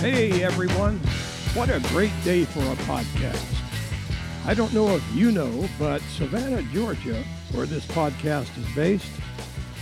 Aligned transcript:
Hey 0.00 0.42
everyone, 0.42 0.96
what 1.52 1.68
a 1.68 1.78
great 1.88 2.12
day 2.24 2.46
for 2.46 2.60
a 2.60 2.76
podcast. 2.86 3.54
I 4.46 4.54
don't 4.54 4.72
know 4.72 4.96
if 4.96 5.14
you 5.14 5.30
know, 5.30 5.68
but 5.78 6.00
Savannah, 6.00 6.62
Georgia, 6.72 7.22
where 7.52 7.66
this 7.66 7.84
podcast 7.84 8.56
is 8.56 8.74
based, 8.74 9.12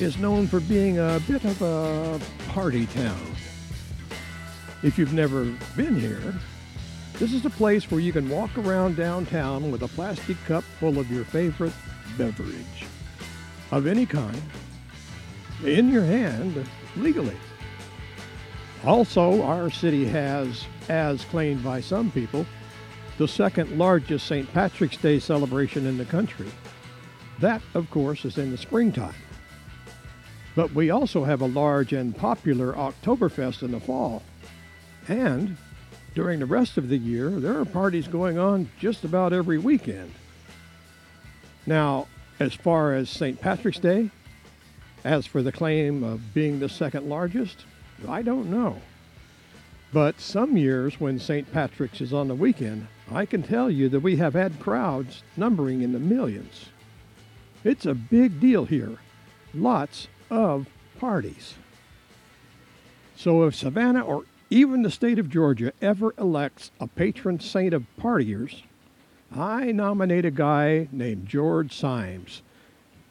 is 0.00 0.18
known 0.18 0.48
for 0.48 0.58
being 0.58 0.98
a 0.98 1.22
bit 1.28 1.44
of 1.44 1.62
a 1.62 2.20
party 2.48 2.86
town. 2.86 3.36
If 4.82 4.98
you've 4.98 5.12
never 5.12 5.44
been 5.76 5.94
here, 5.94 6.34
this 7.20 7.32
is 7.32 7.46
a 7.46 7.50
place 7.50 7.88
where 7.88 8.00
you 8.00 8.12
can 8.12 8.28
walk 8.28 8.58
around 8.58 8.96
downtown 8.96 9.70
with 9.70 9.84
a 9.84 9.88
plastic 9.88 10.36
cup 10.46 10.64
full 10.80 10.98
of 10.98 11.08
your 11.12 11.26
favorite 11.26 11.74
beverage 12.16 12.86
of 13.70 13.86
any 13.86 14.04
kind 14.04 14.42
in 15.64 15.88
your 15.92 16.02
hand 16.02 16.68
legally. 16.96 17.36
Also, 18.84 19.42
our 19.42 19.70
city 19.70 20.04
has, 20.04 20.64
as 20.88 21.24
claimed 21.24 21.62
by 21.64 21.80
some 21.80 22.10
people, 22.10 22.46
the 23.18 23.26
second 23.26 23.76
largest 23.76 24.26
St. 24.26 24.50
Patrick's 24.52 24.96
Day 24.96 25.18
celebration 25.18 25.86
in 25.86 25.98
the 25.98 26.04
country. 26.04 26.48
That, 27.40 27.60
of 27.74 27.90
course, 27.90 28.24
is 28.24 28.38
in 28.38 28.50
the 28.50 28.58
springtime. 28.58 29.14
But 30.54 30.72
we 30.72 30.90
also 30.90 31.24
have 31.24 31.40
a 31.40 31.46
large 31.46 31.92
and 31.92 32.16
popular 32.16 32.72
Oktoberfest 32.72 33.62
in 33.62 33.72
the 33.72 33.80
fall. 33.80 34.22
And 35.08 35.56
during 36.14 36.40
the 36.40 36.46
rest 36.46 36.78
of 36.78 36.88
the 36.88 36.98
year, 36.98 37.30
there 37.30 37.58
are 37.58 37.64
parties 37.64 38.08
going 38.08 38.38
on 38.38 38.68
just 38.78 39.04
about 39.04 39.32
every 39.32 39.58
weekend. 39.58 40.12
Now, 41.66 42.06
as 42.40 42.54
far 42.54 42.94
as 42.94 43.10
St. 43.10 43.40
Patrick's 43.40 43.78
Day, 43.78 44.10
as 45.04 45.26
for 45.26 45.42
the 45.42 45.52
claim 45.52 46.02
of 46.02 46.34
being 46.34 46.60
the 46.60 46.68
second 46.68 47.08
largest, 47.08 47.64
I 48.06 48.22
don't 48.22 48.50
know. 48.50 48.80
But 49.92 50.20
some 50.20 50.56
years 50.56 51.00
when 51.00 51.18
St. 51.18 51.50
Patrick's 51.50 52.00
is 52.00 52.12
on 52.12 52.28
the 52.28 52.34
weekend, 52.34 52.86
I 53.10 53.24
can 53.24 53.42
tell 53.42 53.70
you 53.70 53.88
that 53.88 54.00
we 54.00 54.16
have 54.16 54.34
had 54.34 54.60
crowds 54.60 55.22
numbering 55.36 55.80
in 55.80 55.92
the 55.92 55.98
millions. 55.98 56.66
It's 57.64 57.86
a 57.86 57.94
big 57.94 58.38
deal 58.38 58.66
here. 58.66 58.98
Lots 59.54 60.08
of 60.30 60.66
parties. 60.98 61.54
So 63.16 63.44
if 63.44 63.54
Savannah 63.54 64.02
or 64.02 64.24
even 64.50 64.82
the 64.82 64.90
state 64.90 65.18
of 65.18 65.30
Georgia 65.30 65.72
ever 65.80 66.14
elects 66.18 66.70
a 66.78 66.86
patron 66.86 67.40
saint 67.40 67.74
of 67.74 67.84
partiers, 67.98 68.62
I 69.34 69.72
nominate 69.72 70.24
a 70.24 70.30
guy 70.30 70.88
named 70.92 71.26
George 71.26 71.74
Symes 71.74 72.42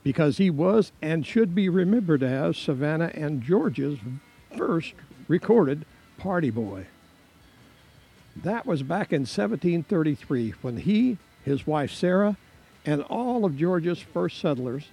because 0.03 0.37
he 0.37 0.49
was 0.49 0.91
and 1.01 1.25
should 1.25 1.53
be 1.53 1.69
remembered 1.69 2.23
as 2.23 2.57
Savannah 2.57 3.11
and 3.13 3.41
Georgia's 3.41 3.99
first 4.57 4.93
recorded 5.27 5.85
party 6.17 6.49
boy. 6.49 6.87
That 8.35 8.65
was 8.65 8.83
back 8.83 9.13
in 9.13 9.21
1733 9.21 10.55
when 10.61 10.77
he, 10.77 11.17
his 11.43 11.65
wife 11.65 11.91
Sarah, 11.91 12.37
and 12.85 13.01
all 13.03 13.45
of 13.45 13.57
Georgia's 13.57 13.99
first 13.99 14.39
settlers 14.39 14.87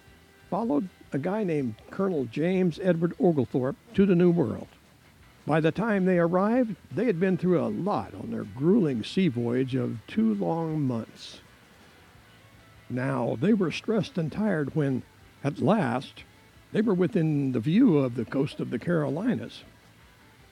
followed 0.50 0.88
a 1.12 1.18
guy 1.18 1.44
named 1.44 1.74
Colonel 1.90 2.26
James 2.26 2.78
Edward 2.82 3.14
Oglethorpe 3.20 3.76
to 3.94 4.06
the 4.06 4.14
New 4.14 4.30
World. 4.30 4.68
By 5.46 5.60
the 5.60 5.72
time 5.72 6.04
they 6.04 6.18
arrived, 6.18 6.76
they 6.90 7.04
had 7.04 7.20
been 7.20 7.36
through 7.36 7.60
a 7.60 7.68
lot 7.68 8.14
on 8.14 8.30
their 8.30 8.44
grueling 8.44 9.04
sea 9.04 9.28
voyage 9.28 9.74
of 9.74 9.98
two 10.06 10.34
long 10.34 10.80
months. 10.80 11.40
Now, 12.88 13.36
they 13.40 13.52
were 13.52 13.70
stressed 13.70 14.16
and 14.16 14.32
tired 14.32 14.74
when, 14.74 15.02
at 15.42 15.60
last, 15.60 16.24
they 16.74 16.80
were 16.80 16.92
within 16.92 17.52
the 17.52 17.60
view 17.60 17.98
of 17.98 18.16
the 18.16 18.24
coast 18.24 18.58
of 18.58 18.70
the 18.70 18.80
Carolinas. 18.80 19.62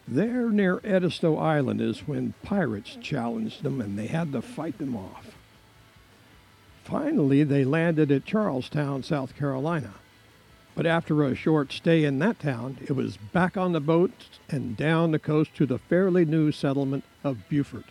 There 0.06 0.50
near 0.50 0.80
Edisto 0.84 1.36
Island 1.36 1.80
is 1.80 2.06
when 2.06 2.34
pirates 2.44 2.96
challenged 3.02 3.64
them 3.64 3.80
and 3.80 3.98
they 3.98 4.06
had 4.06 4.30
to 4.30 4.40
fight 4.40 4.78
them 4.78 4.96
off. 4.96 5.36
Finally, 6.84 7.42
they 7.42 7.64
landed 7.64 8.12
at 8.12 8.24
Charlestown, 8.24 9.02
South 9.02 9.34
Carolina. 9.34 9.94
But 10.76 10.86
after 10.86 11.24
a 11.24 11.34
short 11.34 11.72
stay 11.72 12.04
in 12.04 12.20
that 12.20 12.38
town, 12.38 12.78
it 12.86 12.92
was 12.92 13.16
back 13.16 13.56
on 13.56 13.72
the 13.72 13.80
boat 13.80 14.12
and 14.48 14.76
down 14.76 15.10
the 15.10 15.18
coast 15.18 15.56
to 15.56 15.66
the 15.66 15.78
fairly 15.78 16.24
new 16.24 16.52
settlement 16.52 17.02
of 17.24 17.48
Beaufort. 17.48 17.86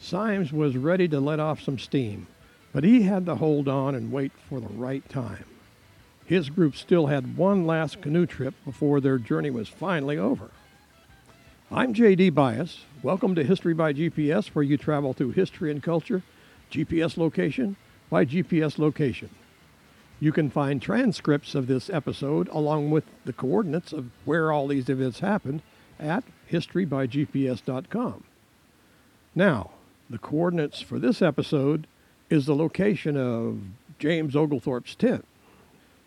Symes 0.00 0.50
was 0.50 0.78
ready 0.78 1.08
to 1.08 1.20
let 1.20 1.40
off 1.40 1.60
some 1.60 1.78
steam, 1.78 2.26
but 2.72 2.84
he 2.84 3.02
had 3.02 3.26
to 3.26 3.34
hold 3.34 3.68
on 3.68 3.94
and 3.94 4.10
wait 4.10 4.32
for 4.48 4.60
the 4.60 4.68
right 4.68 5.06
time. 5.10 5.44
His 6.24 6.50
group 6.50 6.76
still 6.76 7.06
had 7.06 7.36
one 7.36 7.66
last 7.66 8.00
canoe 8.00 8.26
trip 8.26 8.54
before 8.64 9.00
their 9.00 9.18
journey 9.18 9.50
was 9.50 9.68
finally 9.68 10.16
over. 10.16 10.50
I'm 11.70 11.94
J.D. 11.94 12.30
Bias. 12.30 12.84
Welcome 13.02 13.34
to 13.34 13.42
History 13.42 13.74
by 13.74 13.92
GPS, 13.92 14.48
where 14.48 14.62
you 14.62 14.76
travel 14.76 15.12
through 15.12 15.32
history 15.32 15.70
and 15.70 15.82
culture, 15.82 16.22
GPS 16.70 17.16
location 17.16 17.76
by 18.08 18.24
GPS 18.24 18.78
location. 18.78 19.30
You 20.20 20.30
can 20.30 20.48
find 20.48 20.80
transcripts 20.80 21.56
of 21.56 21.66
this 21.66 21.90
episode 21.90 22.48
along 22.48 22.92
with 22.92 23.04
the 23.24 23.32
coordinates 23.32 23.92
of 23.92 24.10
where 24.24 24.52
all 24.52 24.68
these 24.68 24.88
events 24.88 25.18
happened 25.18 25.62
at 25.98 26.22
historybygps.com. 26.50 28.24
Now, 29.34 29.70
the 30.08 30.18
coordinates 30.18 30.80
for 30.80 31.00
this 31.00 31.20
episode 31.20 31.88
is 32.30 32.46
the 32.46 32.54
location 32.54 33.16
of 33.16 33.60
James 33.98 34.36
Oglethorpe's 34.36 34.94
tent. 34.94 35.24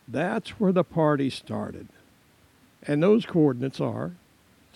That's 0.07 0.59
where 0.59 0.71
the 0.71 0.83
party 0.83 1.29
started. 1.29 1.87
And 2.83 3.01
those 3.01 3.25
coordinates 3.25 3.81
are 3.81 4.11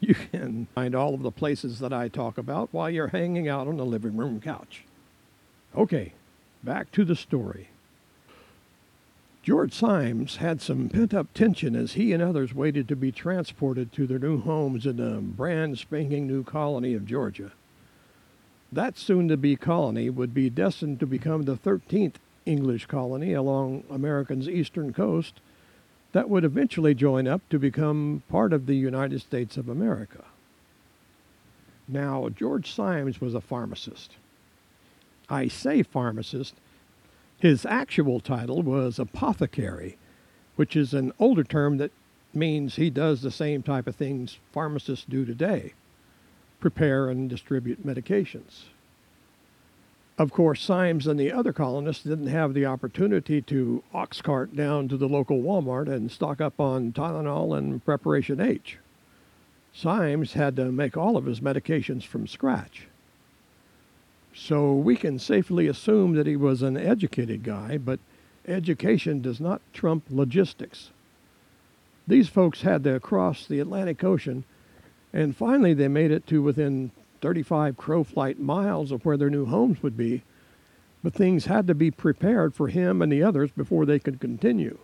You 0.06 0.14
can 0.14 0.68
find 0.72 0.94
all 0.94 1.14
of 1.14 1.22
the 1.22 1.32
places 1.32 1.80
that 1.80 1.92
I 1.92 2.06
talk 2.06 2.38
about 2.38 2.68
while 2.70 2.88
you're 2.88 3.08
hanging 3.08 3.48
out 3.48 3.66
on 3.66 3.76
the 3.76 3.84
living 3.84 4.16
room 4.16 4.40
couch. 4.40 4.84
Okay, 5.76 6.12
back 6.62 6.92
to 6.92 7.04
the 7.04 7.16
story. 7.16 7.70
George 9.42 9.72
Symes 9.72 10.36
had 10.36 10.62
some 10.62 10.88
pent 10.88 11.12
up 11.12 11.34
tension 11.34 11.74
as 11.74 11.94
he 11.94 12.12
and 12.12 12.22
others 12.22 12.54
waited 12.54 12.86
to 12.86 12.94
be 12.94 13.10
transported 13.10 13.92
to 13.94 14.06
their 14.06 14.20
new 14.20 14.40
homes 14.40 14.86
in 14.86 14.98
the 14.98 15.20
brand 15.20 15.76
spanking 15.76 16.28
new 16.28 16.44
colony 16.44 16.94
of 16.94 17.04
Georgia. 17.04 17.50
That 18.70 18.96
soon 18.96 19.26
to 19.26 19.36
be 19.36 19.56
colony 19.56 20.08
would 20.08 20.32
be 20.32 20.48
destined 20.50 21.00
to 21.00 21.06
become 21.06 21.42
the 21.42 21.56
13th 21.56 22.14
English 22.44 22.86
colony 22.86 23.32
along 23.32 23.82
America's 23.90 24.48
eastern 24.48 24.92
coast 24.92 25.40
that 26.16 26.30
would 26.30 26.44
eventually 26.44 26.94
join 26.94 27.28
up 27.28 27.46
to 27.50 27.58
become 27.58 28.22
part 28.30 28.54
of 28.54 28.64
the 28.64 28.74
United 28.74 29.20
States 29.20 29.58
of 29.58 29.68
America. 29.68 30.24
Now, 31.86 32.30
George 32.30 32.72
Symes 32.72 33.20
was 33.20 33.34
a 33.34 33.40
pharmacist. 33.42 34.12
I 35.28 35.48
say 35.48 35.82
pharmacist. 35.82 36.54
His 37.38 37.66
actual 37.66 38.20
title 38.20 38.62
was 38.62 38.98
apothecary, 38.98 39.98
which 40.54 40.74
is 40.74 40.94
an 40.94 41.12
older 41.18 41.44
term 41.44 41.76
that 41.76 41.92
means 42.32 42.76
he 42.76 42.88
does 42.88 43.20
the 43.20 43.30
same 43.30 43.62
type 43.62 43.86
of 43.86 43.94
things 43.94 44.38
pharmacists 44.52 45.04
do 45.06 45.26
today 45.26 45.74
prepare 46.60 47.10
and 47.10 47.28
distribute 47.28 47.86
medications. 47.86 48.64
Of 50.18 50.32
course, 50.32 50.62
Symes 50.62 51.06
and 51.06 51.20
the 51.20 51.30
other 51.30 51.52
colonists 51.52 52.04
didn't 52.04 52.28
have 52.28 52.54
the 52.54 52.64
opportunity 52.64 53.42
to 53.42 53.82
ox 53.92 54.22
cart 54.22 54.56
down 54.56 54.88
to 54.88 54.96
the 54.96 55.08
local 55.08 55.42
Walmart 55.42 55.88
and 55.88 56.10
stock 56.10 56.40
up 56.40 56.58
on 56.58 56.92
Tylenol 56.92 57.56
and 57.56 57.84
Preparation 57.84 58.40
H. 58.40 58.78
Symes 59.74 60.32
had 60.32 60.56
to 60.56 60.72
make 60.72 60.96
all 60.96 61.18
of 61.18 61.26
his 61.26 61.40
medications 61.40 62.02
from 62.02 62.26
scratch. 62.26 62.88
So 64.34 64.72
we 64.72 64.96
can 64.96 65.18
safely 65.18 65.66
assume 65.66 66.14
that 66.14 66.26
he 66.26 66.36
was 66.36 66.62
an 66.62 66.78
educated 66.78 67.42
guy, 67.42 67.76
but 67.76 68.00
education 68.48 69.20
does 69.20 69.38
not 69.38 69.60
trump 69.74 70.04
logistics. 70.08 70.90
These 72.06 72.30
folks 72.30 72.62
had 72.62 72.84
to 72.84 73.00
cross 73.00 73.46
the 73.46 73.60
Atlantic 73.60 74.02
Ocean, 74.02 74.44
and 75.12 75.36
finally 75.36 75.74
they 75.74 75.88
made 75.88 76.10
it 76.10 76.26
to 76.28 76.42
within 76.42 76.90
35 77.20 77.76
crow 77.76 78.04
flight 78.04 78.38
miles 78.38 78.92
of 78.92 79.04
where 79.04 79.16
their 79.16 79.30
new 79.30 79.46
homes 79.46 79.82
would 79.82 79.96
be, 79.96 80.22
but 81.02 81.14
things 81.14 81.46
had 81.46 81.66
to 81.66 81.74
be 81.74 81.90
prepared 81.90 82.54
for 82.54 82.68
him 82.68 83.00
and 83.02 83.10
the 83.12 83.22
others 83.22 83.50
before 83.50 83.86
they 83.86 83.98
could 83.98 84.20
continue. 84.20 84.78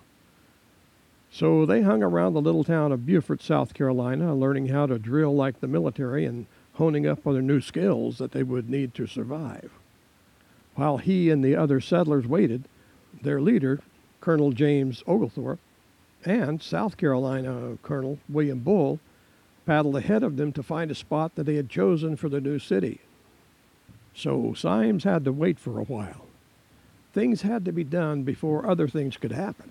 So 1.31 1.65
they 1.65 1.83
hung 1.83 2.03
around 2.03 2.35
the 2.35 2.43
little 2.43 2.65
town 2.65 2.93
of 2.93 3.07
Beaufort, 3.07 3.43
South 3.43 3.73
Carolina, 3.73 4.35
learning 4.35 4.69
how 4.69 4.87
to 4.87 4.99
drill 4.99 5.35
like 5.35 5.61
the 5.61 5.67
military 5.67 6.27
and 6.27 6.47
honing 6.75 7.07
up 7.07 7.27
on 7.27 7.33
their 7.33 7.43
new 7.43 7.61
skills 7.61 8.19
that 8.19 8.33
they 8.33 8.43
would 8.43 8.69
need 8.69 8.95
to 8.95 9.07
survive. 9.07 9.71
While 10.75 10.99
he 10.99 11.31
and 11.31 11.43
the 11.43 11.57
other 11.57 11.81
settlers 11.81 12.27
waited, 12.27 12.65
their 13.23 13.41
leader, 13.41 13.81
Colonel 14.21 14.53
James 14.53 15.03
Oglethorpe, 15.07 15.59
and 16.25 16.63
South 16.63 16.97
Carolina 16.97 17.79
Colonel 17.83 18.19
William 18.29 18.61
Bull 18.61 19.01
paddled 19.67 19.97
ahead 19.97 20.23
of 20.23 20.37
them 20.37 20.53
to 20.53 20.63
find 20.63 20.91
a 20.91 20.95
spot 20.95 21.35
that 21.35 21.45
they 21.45 21.55
had 21.55 21.69
chosen 21.69 22.17
for 22.17 22.29
the 22.29 22.41
new 22.41 22.59
city. 22.59 23.01
So 24.15 24.55
Symes 24.55 25.05
had 25.05 25.25
to 25.25 25.33
wait 25.33 25.59
for 25.59 25.79
a 25.79 25.85
while. 25.85 26.27
Things 27.13 27.43
had 27.43 27.65
to 27.65 27.73
be 27.73 27.85
done 27.85 28.23
before 28.23 28.67
other 28.67 28.89
things 28.89 29.17
could 29.17 29.33
happen. 29.33 29.71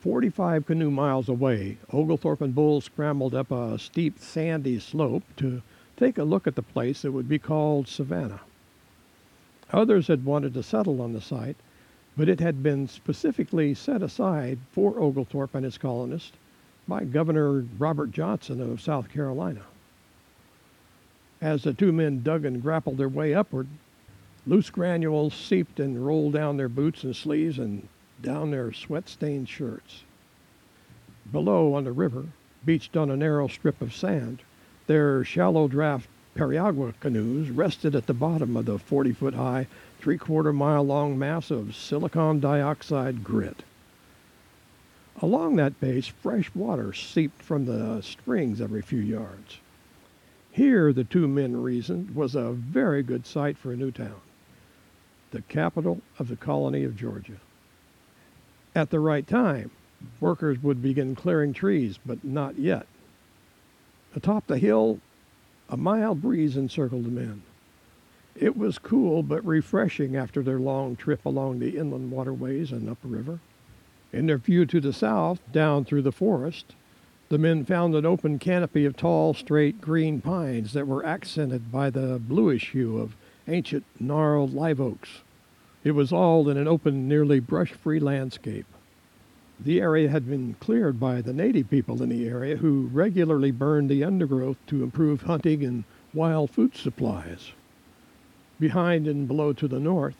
45 0.00 0.64
canoe 0.64 0.90
miles 0.90 1.28
away, 1.28 1.76
Oglethorpe 1.92 2.40
and 2.40 2.54
Bull 2.54 2.80
scrambled 2.80 3.34
up 3.34 3.50
a 3.50 3.78
steep, 3.78 4.18
sandy 4.18 4.78
slope 4.78 5.24
to 5.36 5.62
take 5.96 6.16
a 6.16 6.24
look 6.24 6.46
at 6.46 6.56
the 6.56 6.62
place 6.62 7.02
that 7.02 7.12
would 7.12 7.28
be 7.28 7.38
called 7.38 7.86
Savannah. 7.86 8.40
Others 9.72 10.06
had 10.08 10.24
wanted 10.24 10.54
to 10.54 10.62
settle 10.62 11.02
on 11.02 11.12
the 11.12 11.20
site, 11.20 11.56
but 12.16 12.28
it 12.28 12.40
had 12.40 12.62
been 12.62 12.88
specifically 12.88 13.74
set 13.74 14.02
aside 14.02 14.58
for 14.72 14.98
Oglethorpe 14.98 15.54
and 15.54 15.64
his 15.64 15.78
colonists 15.78 16.32
by 16.90 17.04
Governor 17.04 17.64
Robert 17.78 18.10
Johnson 18.10 18.60
of 18.60 18.80
South 18.80 19.08
Carolina. 19.10 19.62
As 21.40 21.62
the 21.62 21.72
two 21.72 21.92
men 21.92 22.24
dug 22.24 22.44
and 22.44 22.60
grappled 22.60 22.98
their 22.98 23.08
way 23.08 23.32
upward, 23.32 23.68
loose 24.44 24.70
granules 24.70 25.32
seeped 25.32 25.78
and 25.78 26.04
rolled 26.04 26.32
down 26.32 26.56
their 26.56 26.68
boots 26.68 27.04
and 27.04 27.14
sleeves 27.14 27.60
and 27.60 27.86
down 28.20 28.50
their 28.50 28.72
sweat 28.72 29.08
stained 29.08 29.48
shirts. 29.48 30.02
Below 31.30 31.74
on 31.74 31.84
the 31.84 31.92
river, 31.92 32.24
beached 32.64 32.96
on 32.96 33.08
a 33.08 33.16
narrow 33.16 33.46
strip 33.46 33.80
of 33.80 33.94
sand, 33.94 34.42
their 34.88 35.22
shallow 35.22 35.68
draft 35.68 36.08
periagua 36.34 36.94
canoes 36.98 37.50
rested 37.50 37.94
at 37.94 38.08
the 38.08 38.14
bottom 38.14 38.56
of 38.56 38.64
the 38.64 38.80
40 38.80 39.12
foot 39.12 39.34
high, 39.34 39.68
three 40.00 40.18
quarter 40.18 40.52
mile 40.52 40.82
long 40.82 41.16
mass 41.16 41.52
of 41.52 41.76
silicon 41.76 42.40
dioxide 42.40 43.22
grit. 43.22 43.62
Along 45.22 45.56
that 45.56 45.78
base, 45.80 46.06
fresh 46.06 46.54
water 46.54 46.94
seeped 46.94 47.42
from 47.42 47.66
the 47.66 48.00
springs 48.00 48.58
every 48.60 48.80
few 48.80 49.00
yards. 49.00 49.58
Here, 50.50 50.94
the 50.94 51.04
two 51.04 51.28
men 51.28 51.62
reasoned, 51.62 52.14
was 52.14 52.34
a 52.34 52.52
very 52.52 53.02
good 53.02 53.26
site 53.26 53.58
for 53.58 53.70
a 53.70 53.76
new 53.76 53.90
town, 53.90 54.20
the 55.30 55.42
capital 55.42 56.00
of 56.18 56.28
the 56.28 56.36
colony 56.36 56.84
of 56.84 56.96
Georgia. 56.96 57.36
At 58.74 58.88
the 58.88 59.00
right 59.00 59.26
time, 59.26 59.70
workers 60.20 60.62
would 60.62 60.80
begin 60.80 61.14
clearing 61.14 61.52
trees, 61.52 61.98
but 62.04 62.24
not 62.24 62.58
yet. 62.58 62.86
Atop 64.16 64.46
the 64.46 64.58
hill, 64.58 65.00
a 65.68 65.76
mild 65.76 66.22
breeze 66.22 66.56
encircled 66.56 67.04
the 67.04 67.10
men. 67.10 67.42
It 68.34 68.56
was 68.56 68.78
cool 68.78 69.22
but 69.22 69.44
refreshing 69.44 70.16
after 70.16 70.42
their 70.42 70.58
long 70.58 70.96
trip 70.96 71.26
along 71.26 71.58
the 71.58 71.76
inland 71.76 72.10
waterways 72.10 72.72
and 72.72 72.88
upriver. 72.88 73.38
In 74.12 74.26
their 74.26 74.38
view 74.38 74.66
to 74.66 74.80
the 74.80 74.92
south, 74.92 75.40
down 75.52 75.84
through 75.84 76.02
the 76.02 76.12
forest, 76.12 76.74
the 77.28 77.38
men 77.38 77.64
found 77.64 77.94
an 77.94 78.04
open 78.04 78.40
canopy 78.40 78.84
of 78.84 78.96
tall, 78.96 79.34
straight 79.34 79.80
green 79.80 80.20
pines 80.20 80.72
that 80.72 80.88
were 80.88 81.06
accented 81.06 81.70
by 81.70 81.90
the 81.90 82.18
bluish 82.18 82.70
hue 82.70 82.98
of 82.98 83.16
ancient 83.46 83.84
gnarled 84.00 84.52
live 84.52 84.80
oaks. 84.80 85.20
It 85.84 85.92
was 85.92 86.12
all 86.12 86.48
in 86.48 86.56
an 86.56 86.66
open, 86.66 87.08
nearly 87.08 87.38
brush 87.38 87.72
free 87.72 88.00
landscape. 88.00 88.66
The 89.62 89.80
area 89.80 90.08
had 90.08 90.28
been 90.28 90.56
cleared 90.58 90.98
by 90.98 91.20
the 91.20 91.32
native 91.32 91.70
people 91.70 92.02
in 92.02 92.08
the 92.08 92.26
area 92.26 92.56
who 92.56 92.90
regularly 92.92 93.50
burned 93.50 93.88
the 93.90 94.02
undergrowth 94.02 94.56
to 94.66 94.82
improve 94.82 95.22
hunting 95.22 95.64
and 95.64 95.84
wild 96.12 96.50
food 96.50 96.74
supplies. 96.74 97.52
Behind 98.58 99.06
and 99.06 99.28
below 99.28 99.52
to 99.52 99.68
the 99.68 99.80
north, 99.80 100.16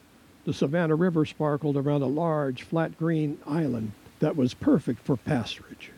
the 0.50 0.55
Savannah 0.55 0.97
River 0.97 1.25
sparkled 1.25 1.76
around 1.76 2.02
a 2.02 2.06
large, 2.06 2.64
flat 2.64 2.99
green 2.99 3.38
island 3.47 3.93
that 4.19 4.35
was 4.35 4.52
perfect 4.52 4.99
for 4.99 5.17
pasturage. 5.17 5.91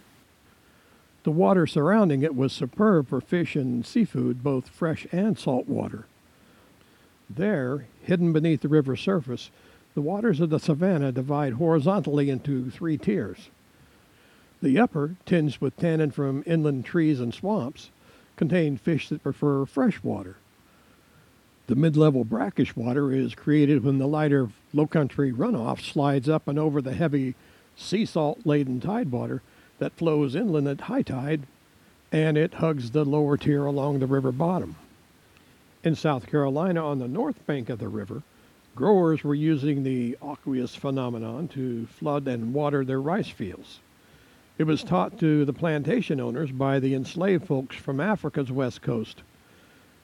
The 1.23 1.31
water 1.31 1.67
surrounding 1.67 2.23
it 2.23 2.37
was 2.37 2.53
superb 2.53 3.09
for 3.09 3.23
fish 3.23 3.57
and 3.57 3.87
seafood, 3.87 4.43
both 4.43 4.69
fresh 4.69 5.07
and 5.11 5.39
salt 5.39 5.67
water. 5.67 6.05
There, 7.31 7.87
hidden 8.03 8.35
beneath 8.35 8.61
the 8.61 8.69
river's 8.69 9.01
surface, 9.01 9.49
the 9.95 10.03
waters 10.03 10.39
of 10.39 10.51
the 10.51 10.61
Savannah 10.61 11.13
divide 11.13 11.55
horizontally 11.55 12.29
into 12.29 12.69
three 12.69 12.99
tiers. 12.99 13.49
The 14.61 14.79
upper, 14.79 15.17
tinged 15.25 15.57
with 15.63 15.79
tannin 15.79 16.11
from 16.11 16.45
inland 16.45 16.85
trees 16.85 17.21
and 17.21 17.33
swamps, 17.33 17.89
contain 18.37 18.77
fish 18.77 19.09
that 19.09 19.23
prefer 19.23 19.65
fresh 19.65 20.03
water. 20.03 20.37
The 21.73 21.81
mid 21.81 21.97
level 21.97 22.23
brackish 22.23 22.77
water 22.77 23.11
is 23.13 23.35
created 23.35 23.83
when 23.83 23.97
the 23.97 24.07
lighter 24.07 24.51
low 24.75 24.87
country 24.87 25.33
runoff 25.33 25.81
slides 25.81 26.29
up 26.29 26.47
and 26.47 26.59
over 26.59 26.83
the 26.83 26.93
heavy 26.93 27.35
sea 27.77 28.05
salt 28.05 28.41
laden 28.45 28.79
tidewater 28.79 29.41
that 29.79 29.95
flows 29.95 30.35
inland 30.35 30.69
at 30.69 30.83
high 30.83 31.01
tide, 31.01 31.47
and 32.13 32.37
it 32.37 32.53
hugs 32.53 32.91
the 32.91 33.07
lower 33.07 33.39
tier 33.39 33.65
along 33.65 34.01
the 34.01 34.07
river 34.07 34.31
bottom. 34.33 34.77
In 35.83 35.95
South 35.95 36.27
Carolina, 36.27 36.85
on 36.85 36.99
the 36.99 37.09
north 37.09 37.47
bank 37.47 37.71
of 37.71 37.79
the 37.79 37.89
river, 37.89 38.23
growers 38.77 39.25
were 39.25 39.35
using 39.35 39.83
the 39.83 40.19
aqueous 40.21 40.75
phenomenon 40.75 41.49
to 41.49 41.87
flood 41.87 42.29
and 42.29 42.53
water 42.53 42.85
their 42.85 43.01
rice 43.01 43.31
fields. 43.31 43.81
It 44.59 44.65
was 44.65 44.85
taught 44.85 45.19
to 45.21 45.47
the 45.47 45.55
plantation 45.55 46.21
owners 46.21 46.53
by 46.53 46.81
the 46.81 46.93
enslaved 46.95 47.47
folks 47.47 47.77
from 47.77 47.99
Africa's 47.99 48.53
west 48.53 48.83
coast. 48.83 49.23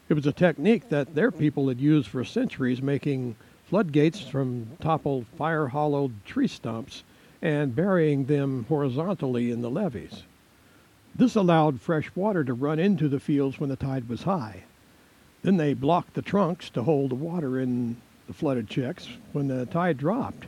It 0.09 0.15
was 0.15 0.27
a 0.27 0.33
technique 0.33 0.89
that 0.89 1.15
their 1.15 1.31
people 1.31 1.69
had 1.69 1.81
used 1.81 2.09
for 2.09 2.25
centuries, 2.25 2.81
making 2.81 3.37
floodgates 3.65 4.21
from 4.21 4.69
toppled 4.81 5.27
fire 5.37 5.69
hollowed 5.69 6.25
tree 6.25 6.49
stumps 6.49 7.03
and 7.43 7.77
burying 7.77 8.25
them 8.25 8.65
horizontally 8.69 9.51
in 9.51 9.61
the 9.61 9.71
levees. 9.71 10.23
This 11.15 11.37
allowed 11.37 11.81
fresh 11.81 12.11
water 12.15 12.43
to 12.45 12.55
run 12.55 12.79
into 12.79 13.09
the 13.09 13.21
fields 13.21 13.61
when 13.61 13.69
the 13.69 13.77
tide 13.77 14.09
was 14.09 14.23
high. 14.23 14.65
Then 15.43 15.59
they 15.59 15.75
blocked 15.75 16.15
the 16.15 16.23
trunks 16.23 16.71
to 16.71 16.83
hold 16.83 17.11
the 17.11 17.17
water 17.17 17.61
in 17.61 17.97
the 18.27 18.33
flooded 18.33 18.69
checks 18.69 19.09
when 19.33 19.49
the 19.49 19.67
tide 19.67 19.99
dropped. 19.99 20.47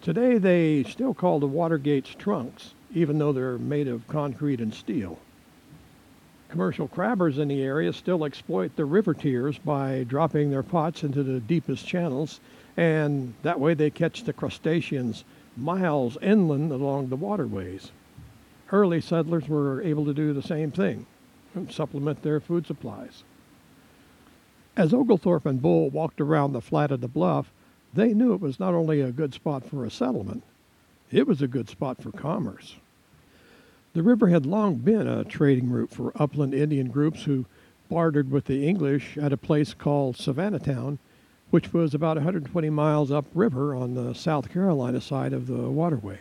Today 0.00 0.38
they 0.38 0.82
still 0.84 1.12
call 1.12 1.40
the 1.40 1.46
water 1.46 1.76
gates 1.76 2.14
trunks, 2.18 2.72
even 2.94 3.18
though 3.18 3.32
they're 3.32 3.58
made 3.58 3.86
of 3.86 4.08
concrete 4.08 4.60
and 4.60 4.72
steel. 4.72 5.18
Commercial 6.50 6.88
crabbers 6.88 7.38
in 7.38 7.46
the 7.46 7.62
area 7.62 7.92
still 7.92 8.24
exploit 8.24 8.74
the 8.74 8.84
river 8.84 9.14
tiers 9.14 9.56
by 9.58 10.02
dropping 10.02 10.50
their 10.50 10.64
pots 10.64 11.04
into 11.04 11.22
the 11.22 11.38
deepest 11.38 11.86
channels, 11.86 12.40
and 12.76 13.34
that 13.42 13.60
way 13.60 13.72
they 13.72 13.88
catch 13.88 14.24
the 14.24 14.32
crustaceans 14.32 15.22
miles 15.56 16.18
inland 16.20 16.72
along 16.72 17.08
the 17.08 17.16
waterways. 17.16 17.92
Early 18.72 19.00
settlers 19.00 19.48
were 19.48 19.80
able 19.82 20.04
to 20.06 20.12
do 20.12 20.32
the 20.32 20.42
same 20.42 20.72
thing 20.72 21.06
and 21.54 21.70
supplement 21.70 22.22
their 22.22 22.40
food 22.40 22.66
supplies. 22.66 23.22
As 24.76 24.92
Oglethorpe 24.92 25.46
and 25.46 25.62
Bull 25.62 25.88
walked 25.88 26.20
around 26.20 26.52
the 26.52 26.60
flat 26.60 26.90
of 26.90 27.00
the 27.00 27.06
bluff, 27.06 27.52
they 27.94 28.12
knew 28.12 28.34
it 28.34 28.40
was 28.40 28.58
not 28.58 28.74
only 28.74 29.00
a 29.00 29.12
good 29.12 29.34
spot 29.34 29.64
for 29.64 29.84
a 29.84 29.90
settlement, 29.90 30.42
it 31.12 31.28
was 31.28 31.42
a 31.42 31.48
good 31.48 31.68
spot 31.68 32.02
for 32.02 32.10
commerce. 32.10 32.76
The 33.92 34.04
river 34.04 34.28
had 34.28 34.46
long 34.46 34.76
been 34.76 35.08
a 35.08 35.24
trading 35.24 35.68
route 35.68 35.90
for 35.90 36.12
upland 36.14 36.54
Indian 36.54 36.90
groups 36.90 37.24
who 37.24 37.46
bartered 37.88 38.30
with 38.30 38.44
the 38.44 38.64
English 38.64 39.18
at 39.18 39.32
a 39.32 39.36
place 39.36 39.74
called 39.74 40.16
Savannahtown, 40.16 41.00
which 41.50 41.72
was 41.72 41.92
about 41.92 42.16
120 42.16 42.70
miles 42.70 43.10
upriver 43.10 43.74
on 43.74 43.94
the 43.94 44.14
South 44.14 44.48
Carolina 44.48 45.00
side 45.00 45.32
of 45.32 45.48
the 45.48 45.68
waterway. 45.68 46.20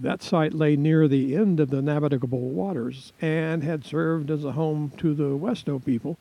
That 0.00 0.22
site 0.22 0.54
lay 0.54 0.74
near 0.74 1.06
the 1.06 1.36
end 1.36 1.60
of 1.60 1.68
the 1.68 1.82
navigable 1.82 2.48
waters 2.48 3.12
and 3.20 3.62
had 3.62 3.84
served 3.84 4.30
as 4.30 4.42
a 4.42 4.52
home 4.52 4.90
to 4.96 5.12
the 5.12 5.36
Westo 5.36 5.84
people 5.84 6.16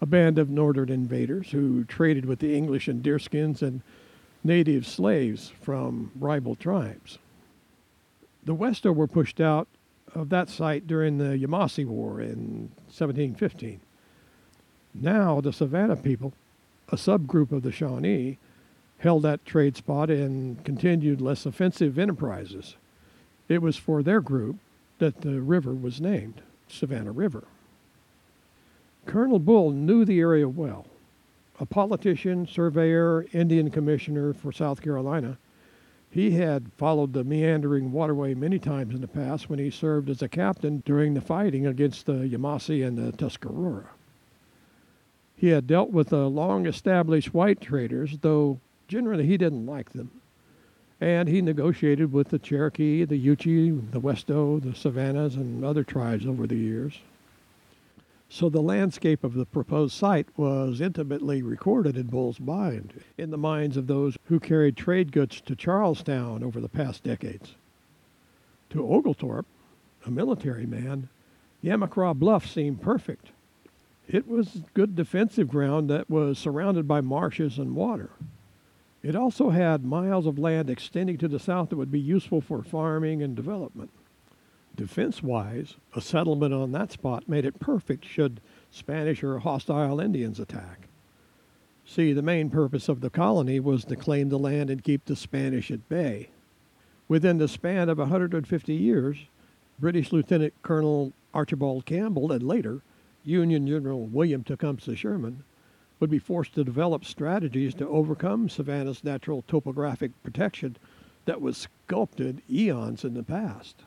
a 0.00 0.06
band 0.06 0.38
of 0.38 0.48
northern 0.48 0.88
invaders 0.88 1.50
who 1.50 1.84
traded 1.84 2.24
with 2.24 2.38
the 2.38 2.56
English 2.56 2.88
in 2.88 3.02
deerskins 3.02 3.60
and 3.60 3.82
native 4.42 4.86
slaves 4.86 5.52
from 5.60 6.12
rival 6.18 6.54
tribes. 6.54 7.18
The 8.42 8.54
Westo 8.54 8.94
were 8.94 9.06
pushed 9.06 9.38
out 9.38 9.68
of 10.14 10.28
that 10.28 10.48
site 10.48 10.86
during 10.86 11.18
the 11.18 11.36
Yamasee 11.36 11.86
War 11.86 12.20
in 12.20 12.70
1715. 12.88 13.80
Now, 14.94 15.40
the 15.40 15.52
Savannah 15.52 15.96
people, 15.96 16.32
a 16.90 16.96
subgroup 16.96 17.52
of 17.52 17.62
the 17.62 17.72
Shawnee, 17.72 18.38
held 18.98 19.22
that 19.22 19.44
trade 19.44 19.76
spot 19.76 20.10
and 20.10 20.62
continued 20.64 21.20
less 21.20 21.46
offensive 21.46 21.98
enterprises. 21.98 22.76
It 23.48 23.62
was 23.62 23.76
for 23.76 24.02
their 24.02 24.20
group 24.20 24.56
that 24.98 25.22
the 25.22 25.40
river 25.40 25.72
was 25.72 26.00
named 26.00 26.42
Savannah 26.68 27.12
River. 27.12 27.44
Colonel 29.06 29.40
Bull 29.40 29.70
knew 29.72 30.04
the 30.04 30.20
area 30.20 30.48
well. 30.48 30.86
A 31.58 31.66
politician, 31.66 32.46
surveyor, 32.46 33.26
Indian 33.32 33.70
commissioner 33.70 34.32
for 34.32 34.52
South 34.52 34.80
Carolina, 34.80 35.38
he 36.12 36.32
had 36.32 36.70
followed 36.76 37.14
the 37.14 37.24
meandering 37.24 37.90
waterway 37.90 38.34
many 38.34 38.58
times 38.58 38.94
in 38.94 39.00
the 39.00 39.08
past 39.08 39.48
when 39.48 39.58
he 39.58 39.70
served 39.70 40.10
as 40.10 40.20
a 40.20 40.28
captain 40.28 40.82
during 40.84 41.14
the 41.14 41.22
fighting 41.22 41.66
against 41.66 42.04
the 42.04 42.28
Yamasee 42.28 42.86
and 42.86 42.98
the 42.98 43.12
Tuscarora. 43.12 43.86
He 45.34 45.48
had 45.48 45.66
dealt 45.66 45.90
with 45.90 46.10
the 46.10 46.28
long 46.28 46.66
established 46.66 47.32
white 47.32 47.62
traders, 47.62 48.18
though 48.20 48.60
generally 48.88 49.26
he 49.26 49.38
didn't 49.38 49.64
like 49.64 49.90
them. 49.94 50.10
And 51.00 51.30
he 51.30 51.40
negotiated 51.40 52.12
with 52.12 52.28
the 52.28 52.38
Cherokee, 52.38 53.04
the 53.06 53.18
Yuchi, 53.18 53.90
the 53.90 54.00
Westo, 54.00 54.62
the 54.62 54.74
Savannahs, 54.74 55.34
and 55.34 55.64
other 55.64 55.82
tribes 55.82 56.26
over 56.26 56.46
the 56.46 56.56
years. 56.56 56.98
So 58.34 58.48
the 58.48 58.62
landscape 58.62 59.24
of 59.24 59.34
the 59.34 59.44
proposed 59.44 59.92
site 59.92 60.26
was 60.38 60.80
intimately 60.80 61.42
recorded 61.42 61.98
in 61.98 62.06
Bull's 62.06 62.40
mind, 62.40 62.94
in 63.18 63.30
the 63.30 63.36
minds 63.36 63.76
of 63.76 63.88
those 63.88 64.16
who 64.24 64.40
carried 64.40 64.74
trade 64.74 65.12
goods 65.12 65.42
to 65.42 65.54
Charlestown 65.54 66.42
over 66.42 66.58
the 66.58 66.70
past 66.70 67.02
decades. 67.02 67.56
To 68.70 68.90
Oglethorpe, 68.90 69.44
a 70.06 70.10
military 70.10 70.64
man, 70.64 71.10
Yamacraw 71.62 72.14
Bluff 72.14 72.46
seemed 72.46 72.80
perfect. 72.80 73.32
It 74.08 74.26
was 74.26 74.62
good 74.72 74.96
defensive 74.96 75.48
ground 75.48 75.90
that 75.90 76.08
was 76.08 76.38
surrounded 76.38 76.88
by 76.88 77.02
marshes 77.02 77.58
and 77.58 77.76
water. 77.76 78.08
It 79.02 79.14
also 79.14 79.50
had 79.50 79.84
miles 79.84 80.24
of 80.24 80.38
land 80.38 80.70
extending 80.70 81.18
to 81.18 81.28
the 81.28 81.38
south 81.38 81.68
that 81.68 81.76
would 81.76 81.92
be 81.92 82.00
useful 82.00 82.40
for 82.40 82.62
farming 82.62 83.22
and 83.22 83.36
development. 83.36 83.90
Defense 84.74 85.22
wise, 85.22 85.76
a 85.94 86.00
settlement 86.00 86.54
on 86.54 86.72
that 86.72 86.92
spot 86.92 87.28
made 87.28 87.44
it 87.44 87.60
perfect 87.60 88.04
should 88.04 88.40
Spanish 88.70 89.22
or 89.22 89.38
hostile 89.38 90.00
Indians 90.00 90.40
attack. 90.40 90.88
See, 91.84 92.12
the 92.12 92.22
main 92.22 92.48
purpose 92.48 92.88
of 92.88 93.00
the 93.00 93.10
colony 93.10 93.60
was 93.60 93.84
to 93.84 93.96
claim 93.96 94.28
the 94.28 94.38
land 94.38 94.70
and 94.70 94.82
keep 94.82 95.04
the 95.04 95.16
Spanish 95.16 95.70
at 95.70 95.88
bay. 95.88 96.30
Within 97.06 97.38
the 97.38 97.48
span 97.48 97.88
of 97.88 97.98
150 97.98 98.72
years, 98.72 99.18
British 99.78 100.12
Lieutenant 100.12 100.54
Colonel 100.62 101.12
Archibald 101.34 101.84
Campbell 101.84 102.32
and 102.32 102.42
later 102.42 102.82
Union 103.24 103.66
General 103.66 104.06
William 104.06 104.42
Tecumseh 104.42 104.96
Sherman 104.96 105.44
would 106.00 106.10
be 106.10 106.18
forced 106.18 106.54
to 106.54 106.64
develop 106.64 107.04
strategies 107.04 107.74
to 107.74 107.88
overcome 107.88 108.48
Savannah's 108.48 109.04
natural 109.04 109.42
topographic 109.42 110.10
protection 110.22 110.76
that 111.26 111.40
was 111.40 111.56
sculpted 111.56 112.42
eons 112.50 113.04
in 113.04 113.14
the 113.14 113.22
past. 113.22 113.82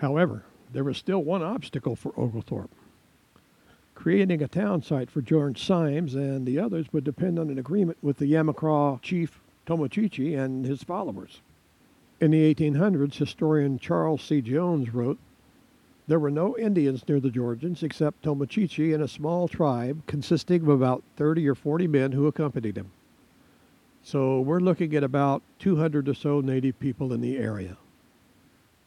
However, 0.00 0.44
there 0.72 0.84
was 0.84 0.96
still 0.96 1.22
one 1.22 1.42
obstacle 1.42 1.94
for 1.94 2.18
Oglethorpe. 2.18 2.74
Creating 3.94 4.42
a 4.42 4.48
town 4.48 4.82
site 4.82 5.10
for 5.10 5.20
George 5.20 5.62
Symes 5.62 6.14
and 6.14 6.46
the 6.46 6.58
others 6.58 6.86
would 6.90 7.04
depend 7.04 7.38
on 7.38 7.50
an 7.50 7.58
agreement 7.58 7.98
with 8.00 8.16
the 8.16 8.32
Yamacraw 8.32 9.02
chief 9.02 9.42
Tomochichi 9.66 10.38
and 10.38 10.64
his 10.64 10.82
followers. 10.82 11.42
In 12.18 12.30
the 12.30 12.54
1800s, 12.54 13.16
historian 13.16 13.78
Charles 13.78 14.22
C. 14.22 14.40
Jones 14.40 14.94
wrote 14.94 15.18
there 16.08 16.18
were 16.18 16.30
no 16.30 16.56
Indians 16.56 17.06
near 17.06 17.20
the 17.20 17.30
Georgians 17.30 17.82
except 17.82 18.22
Tomochichi 18.22 18.94
and 18.94 19.02
a 19.02 19.08
small 19.08 19.48
tribe 19.48 20.06
consisting 20.06 20.62
of 20.62 20.68
about 20.70 21.04
30 21.16 21.46
or 21.46 21.54
40 21.54 21.86
men 21.88 22.12
who 22.12 22.26
accompanied 22.26 22.78
him. 22.78 22.90
So 24.02 24.40
we're 24.40 24.60
looking 24.60 24.96
at 24.96 25.04
about 25.04 25.42
200 25.58 26.08
or 26.08 26.14
so 26.14 26.40
native 26.40 26.80
people 26.80 27.12
in 27.12 27.20
the 27.20 27.36
area. 27.36 27.76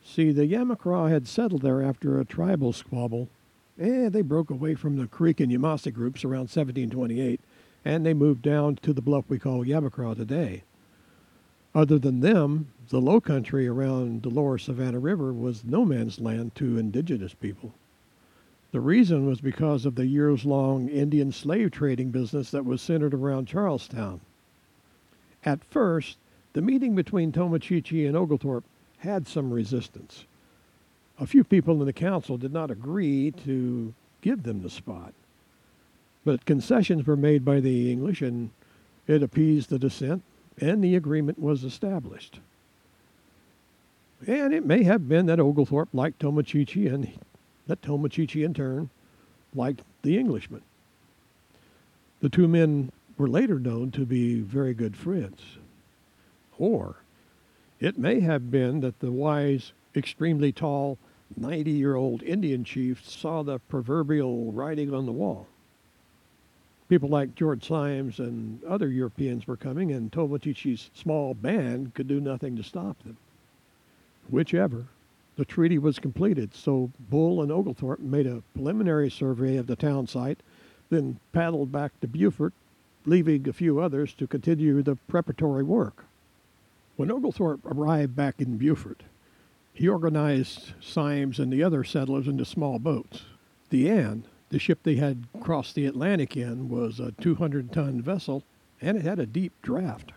See, 0.05 0.31
the 0.31 0.45
Yamacraw 0.45 1.09
had 1.09 1.27
settled 1.27 1.61
there 1.61 1.81
after 1.81 2.19
a 2.19 2.25
tribal 2.25 2.73
squabble. 2.73 3.29
and 3.77 4.11
they 4.11 4.21
broke 4.21 4.49
away 4.49 4.75
from 4.75 4.97
the 4.97 5.07
Creek 5.07 5.39
and 5.39 5.51
Yamasee 5.51 5.93
groups 5.93 6.25
around 6.25 6.49
1728, 6.51 7.39
and 7.85 8.05
they 8.05 8.13
moved 8.13 8.41
down 8.41 8.75
to 8.77 8.93
the 8.93 9.01
bluff 9.01 9.25
we 9.29 9.39
call 9.39 9.65
Yamacraw 9.65 10.15
today. 10.15 10.63
Other 11.73 11.97
than 11.97 12.19
them, 12.19 12.67
the 12.89 13.01
low 13.01 13.19
country 13.19 13.65
around 13.65 14.21
the 14.21 14.29
lower 14.29 14.57
Savannah 14.57 14.99
River 14.99 15.33
was 15.33 15.63
no 15.63 15.85
man's 15.85 16.19
land 16.19 16.53
to 16.55 16.77
indigenous 16.77 17.33
people. 17.33 17.73
The 18.71 18.81
reason 18.81 19.25
was 19.25 19.41
because 19.41 19.85
of 19.85 19.95
the 19.95 20.05
years 20.05 20.45
long 20.45 20.89
Indian 20.89 21.31
slave 21.31 21.71
trading 21.71 22.11
business 22.11 22.51
that 22.51 22.65
was 22.65 22.81
centered 22.81 23.13
around 23.13 23.47
Charlestown. 23.47 24.19
At 25.45 25.63
first, 25.63 26.17
the 26.53 26.61
meeting 26.61 26.93
between 26.93 27.31
Tomochichi 27.31 28.05
and 28.05 28.17
Oglethorpe 28.17 28.65
had 29.03 29.27
some 29.27 29.51
resistance. 29.51 30.25
A 31.19 31.27
few 31.27 31.43
people 31.43 31.79
in 31.81 31.85
the 31.85 31.93
council 31.93 32.37
did 32.37 32.53
not 32.53 32.71
agree 32.71 33.31
to 33.45 33.93
give 34.21 34.43
them 34.43 34.63
the 34.63 34.69
spot. 34.69 35.13
But 36.23 36.45
concessions 36.45 37.05
were 37.05 37.17
made 37.17 37.43
by 37.43 37.59
the 37.59 37.91
English, 37.91 38.21
and 38.21 38.49
it 39.05 39.21
appeased 39.21 39.69
the 39.69 39.77
dissent, 39.77 40.23
and 40.57 40.81
the 40.81 40.95
agreement 40.95 41.37
was 41.37 41.65
established. 41.65 42.39
And 44.25 44.53
it 44.53 44.65
may 44.65 44.83
have 44.83 45.09
been 45.09 45.25
that 45.25 45.39
Oglethorpe 45.39 45.89
liked 45.93 46.19
Tomochichi, 46.19 46.91
and 46.91 47.11
that 47.67 47.81
Tomochichi 47.81 48.45
in 48.45 48.53
turn 48.53 48.89
liked 49.53 49.81
the 50.01 50.17
Englishman. 50.17 50.61
The 52.21 52.29
two 52.29 52.47
men 52.47 52.89
were 53.17 53.27
later 53.27 53.59
known 53.59 53.91
to 53.91 54.05
be 54.05 54.39
very 54.39 54.73
good 54.73 54.95
friends. 54.95 55.41
Or 56.57 56.95
it 57.83 57.97
may 57.97 58.21
have 58.21 58.49
been 58.49 58.79
that 58.79 58.97
the 59.01 59.11
wise, 59.11 59.73
extremely 59.93 60.53
tall, 60.53 60.97
90 61.35 61.69
year 61.69 61.95
old 61.95 62.23
Indian 62.23 62.63
chief 62.63 63.05
saw 63.05 63.43
the 63.43 63.59
proverbial 63.59 64.53
writing 64.53 64.93
on 64.93 65.05
the 65.05 65.11
wall. 65.11 65.47
People 66.87 67.09
like 67.09 67.35
George 67.35 67.67
Symes 67.67 68.19
and 68.19 68.63
other 68.63 68.87
Europeans 68.87 69.45
were 69.47 69.57
coming, 69.57 69.91
and 69.91 70.09
Tomochichi's 70.13 70.91
small 70.93 71.33
band 71.33 71.93
could 71.93 72.07
do 72.07 72.21
nothing 72.21 72.55
to 72.55 72.63
stop 72.63 73.03
them. 73.03 73.17
Whichever, 74.29 74.85
the 75.35 75.43
treaty 75.43 75.77
was 75.77 75.99
completed, 75.99 76.55
so 76.55 76.89
Bull 77.09 77.41
and 77.41 77.51
Oglethorpe 77.51 77.99
made 77.99 78.27
a 78.27 78.43
preliminary 78.53 79.11
survey 79.11 79.57
of 79.57 79.67
the 79.67 79.75
town 79.75 80.07
site, 80.07 80.39
then 80.89 81.19
paddled 81.33 81.73
back 81.73 81.99
to 81.99 82.07
Beaufort, 82.07 82.53
leaving 83.05 83.49
a 83.49 83.51
few 83.51 83.81
others 83.81 84.13
to 84.13 84.25
continue 84.25 84.81
the 84.81 84.95
preparatory 85.09 85.63
work. 85.63 86.05
When 86.95 87.11
Oglethorpe 87.11 87.65
arrived 87.65 88.15
back 88.15 88.39
in 88.39 88.57
Beaufort, 88.57 89.03
he 89.73 89.87
organized 89.87 90.73
Symes 90.79 91.39
and 91.39 91.51
the 91.51 91.63
other 91.63 91.83
settlers 91.83 92.27
into 92.27 92.45
small 92.45 92.77
boats. 92.77 93.23
The 93.71 93.89
Anne, 93.89 94.25
the 94.49 94.59
ship 94.59 94.79
they 94.83 94.95
had 94.95 95.25
crossed 95.41 95.73
the 95.73 95.87
Atlantic 95.87 96.37
in, 96.37 96.69
was 96.69 96.99
a 96.99 97.13
200 97.13 97.71
ton 97.71 98.01
vessel 98.01 98.43
and 98.79 98.97
it 98.97 99.03
had 99.03 99.17
a 99.17 99.25
deep 99.25 99.53
draft. 99.61 100.11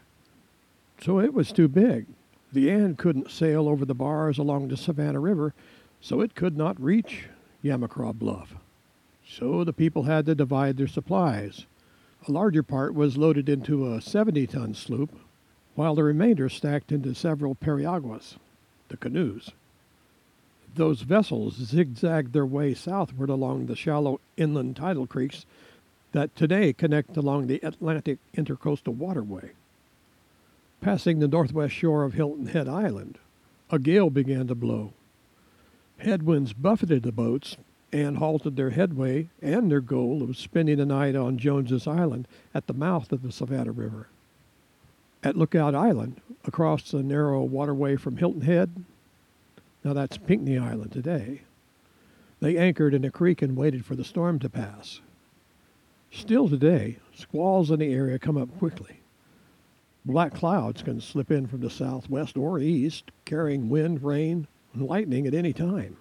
So 1.00 1.21
it 1.21 1.33
was 1.33 1.52
too 1.52 1.68
big. 1.68 2.06
The 2.52 2.71
Anne 2.71 2.97
couldn't 2.97 3.30
sail 3.30 3.68
over 3.68 3.85
the 3.85 3.95
bars 3.95 4.38
along 4.38 4.68
the 4.68 4.76
Savannah 4.76 5.21
River, 5.21 5.54
so 6.00 6.21
it 6.21 6.35
could 6.35 6.56
not 6.56 6.80
reach 6.80 7.28
Yamacraw 7.64 8.14
Bluff. 8.14 8.56
So 9.26 9.64
the 9.64 9.73
people 9.73 10.04
had 10.04 10.26
to 10.26 10.35
divide 10.35 10.76
their 10.76 10.87
supplies. 10.87 11.66
A 12.28 12.33
larger 12.33 12.62
part 12.62 12.95
was 12.95 13.16
loaded 13.16 13.49
into 13.49 13.92
a 13.92 14.00
70 14.00 14.47
ton 14.49 14.75
sloop, 14.75 15.18
while 15.76 15.95
the 15.95 16.02
remainder 16.02 16.49
stacked 16.49 16.90
into 16.90 17.14
several 17.14 17.54
periaguas, 17.54 18.37
the 18.88 18.97
canoes. 18.97 19.50
Those 20.75 21.02
vessels 21.02 21.54
zigzagged 21.54 22.33
their 22.33 22.47
way 22.47 22.75
southward 22.75 23.30
along 23.30 23.66
the 23.66 23.76
shallow 23.76 24.21
inland 24.37 24.76
tidal 24.76 25.06
creeks 25.06 25.47
that 26.12 26.35
today 26.35 26.73
connect 26.73 27.16
along 27.16 27.47
the 27.47 27.61
Atlantic 27.62 28.18
Intercoastal 28.35 28.95
Waterway. 28.95 29.50
Passing 30.80 31.18
the 31.18 31.28
northwest 31.28 31.75
shore 31.75 32.04
of 32.04 32.14
Hilton 32.14 32.47
Head 32.47 32.68
Island, 32.68 33.18
a 33.71 33.78
gale 33.78 34.11
began 34.11 34.47
to 34.47 34.54
blow. 34.54 34.92
Headwinds 35.99 36.52
buffeted 36.52 37.02
the 37.02 37.12
boats 37.12 37.56
and 37.92 38.18
halted 38.18 38.56
their 38.56 38.71
headway 38.71 39.28
and 39.42 39.71
their 39.71 39.80
goal 39.80 40.23
of 40.23 40.37
spending 40.37 40.78
the 40.78 40.87
night 40.87 41.16
on 41.16 41.38
Jones's 41.38 41.87
Island 41.87 42.28
at 42.54 42.66
the 42.66 42.75
mouth 42.75 43.12
of 43.12 43.23
the 43.23 43.33
Savannah 43.33 43.73
River. 43.73 44.09
At 45.26 45.37
Lookout 45.37 45.75
Island, 45.75 46.21
across 46.45 46.88
the 46.88 47.02
narrow 47.02 47.42
waterway 47.42 47.97
from 47.97 48.16
Hilton 48.16 48.42
Head, 48.42 48.85
now 49.83 49.92
that's 49.92 50.16
Pinckney 50.16 50.56
Island 50.56 50.92
today, 50.92 51.42
they 52.38 52.56
anchored 52.56 52.95
in 52.95 53.04
a 53.04 53.11
creek 53.11 53.42
and 53.42 53.56
waited 53.56 53.85
for 53.85 53.97
the 53.97 54.04
storm 54.04 54.38
to 54.38 54.49
pass. 54.49 55.00
Still 56.12 56.49
today, 56.49 56.99
squalls 57.12 57.73
in 57.73 57.80
the 57.80 57.92
area 57.92 58.21
come 58.21 58.37
up 58.37 58.56
quickly. 58.56 59.00
Black 60.04 60.33
clouds 60.33 60.80
can 60.80 61.00
slip 61.00 61.33
in 61.33 61.49
from 61.49 61.61
the 61.61 61.71
southwest 61.71 62.37
or 62.37 62.61
east, 62.61 63.11
carrying 63.25 63.68
wind, 63.68 64.04
rain, 64.04 64.47
and 64.75 64.87
lightning 64.87 65.26
at 65.26 65.35
any 65.35 65.52
time. 65.52 65.97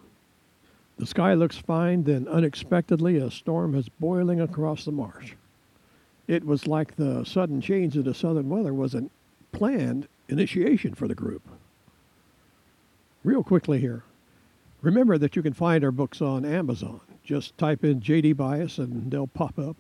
The 0.98 1.08
sky 1.08 1.34
looks 1.34 1.58
fine, 1.58 2.04
then 2.04 2.28
unexpectedly 2.28 3.18
a 3.18 3.32
storm 3.32 3.74
is 3.74 3.90
boiling 3.90 4.40
across 4.40 4.86
the 4.86 4.92
marsh. 4.92 5.34
It 6.28 6.44
was 6.44 6.68
like 6.68 6.96
the 6.96 7.24
sudden 7.24 7.62
change 7.62 7.98
of 7.98 8.06
the 8.06 8.14
southern 8.14 8.50
weather 8.50 8.74
was 8.74 8.94
a 8.94 9.10
planned 9.56 10.08
initiation 10.28 10.94
for 10.94 11.08
the 11.08 11.16
group. 11.16 11.42
Real 13.24 13.42
quickly 13.42 13.80
here, 13.80 14.04
remember 14.82 15.18
that 15.18 15.36
you 15.36 15.42
can 15.42 15.54
find 15.54 15.84
our 15.84 15.92
books 15.92 16.22
on 16.22 16.44
Amazon. 16.44 17.00
Just 17.24 17.58
type 17.58 17.84
in 17.84 18.02
JD 18.02 18.36
Bias 18.36 18.78
and 18.78 19.10
they'll 19.10 19.28
pop 19.28 19.58
up. 19.58 19.78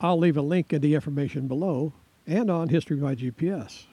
I'll 0.00 0.18
leave 0.18 0.36
a 0.36 0.42
link 0.42 0.72
in 0.72 0.82
the 0.82 0.94
information 0.94 1.46
below 1.46 1.92
and 2.26 2.50
on 2.50 2.68
History 2.68 2.96
by 2.96 3.14
GPS. 3.14 3.84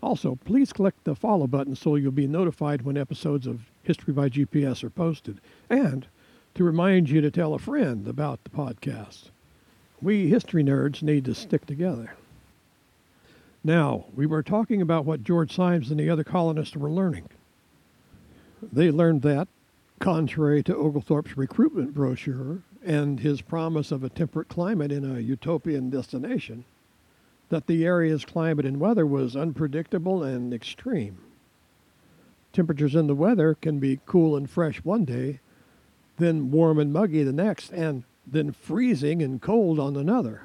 Also, 0.00 0.38
please 0.44 0.72
click 0.72 0.94
the 1.02 1.16
follow 1.16 1.48
button 1.48 1.74
so 1.74 1.96
you'll 1.96 2.12
be 2.12 2.28
notified 2.28 2.82
when 2.82 2.96
episodes 2.96 3.46
of 3.46 3.60
History 3.82 4.14
by 4.14 4.28
GPS 4.28 4.84
are 4.84 4.90
posted, 4.90 5.40
and 5.68 6.06
to 6.54 6.62
remind 6.62 7.10
you 7.10 7.20
to 7.20 7.30
tell 7.30 7.54
a 7.54 7.58
friend 7.58 8.06
about 8.06 8.44
the 8.44 8.50
podcast. 8.50 9.30
We 10.00 10.28
history 10.28 10.62
nerds 10.62 11.02
need 11.02 11.24
to 11.24 11.34
stick 11.34 11.66
together. 11.66 12.14
Now, 13.68 14.06
we 14.16 14.24
were 14.24 14.42
talking 14.42 14.80
about 14.80 15.04
what 15.04 15.22
George 15.22 15.54
Symes 15.54 15.90
and 15.90 16.00
the 16.00 16.08
other 16.08 16.24
colonists 16.24 16.74
were 16.74 16.88
learning. 16.90 17.28
They 18.62 18.90
learned 18.90 19.20
that, 19.20 19.46
contrary 19.98 20.62
to 20.62 20.74
Oglethorpe's 20.74 21.36
recruitment 21.36 21.92
brochure 21.92 22.62
and 22.82 23.20
his 23.20 23.42
promise 23.42 23.92
of 23.92 24.02
a 24.02 24.08
temperate 24.08 24.48
climate 24.48 24.90
in 24.90 25.04
a 25.04 25.20
utopian 25.20 25.90
destination, 25.90 26.64
that 27.50 27.66
the 27.66 27.84
area's 27.84 28.24
climate 28.24 28.64
and 28.64 28.80
weather 28.80 29.04
was 29.04 29.36
unpredictable 29.36 30.22
and 30.22 30.54
extreme. 30.54 31.18
Temperatures 32.54 32.94
in 32.94 33.06
the 33.06 33.14
weather 33.14 33.52
can 33.52 33.78
be 33.78 34.00
cool 34.06 34.34
and 34.34 34.48
fresh 34.48 34.78
one 34.82 35.04
day, 35.04 35.40
then 36.16 36.50
warm 36.50 36.78
and 36.78 36.90
muggy 36.90 37.22
the 37.22 37.34
next, 37.34 37.70
and 37.72 38.04
then 38.26 38.50
freezing 38.50 39.22
and 39.22 39.42
cold 39.42 39.78
on 39.78 39.94
another. 39.94 40.40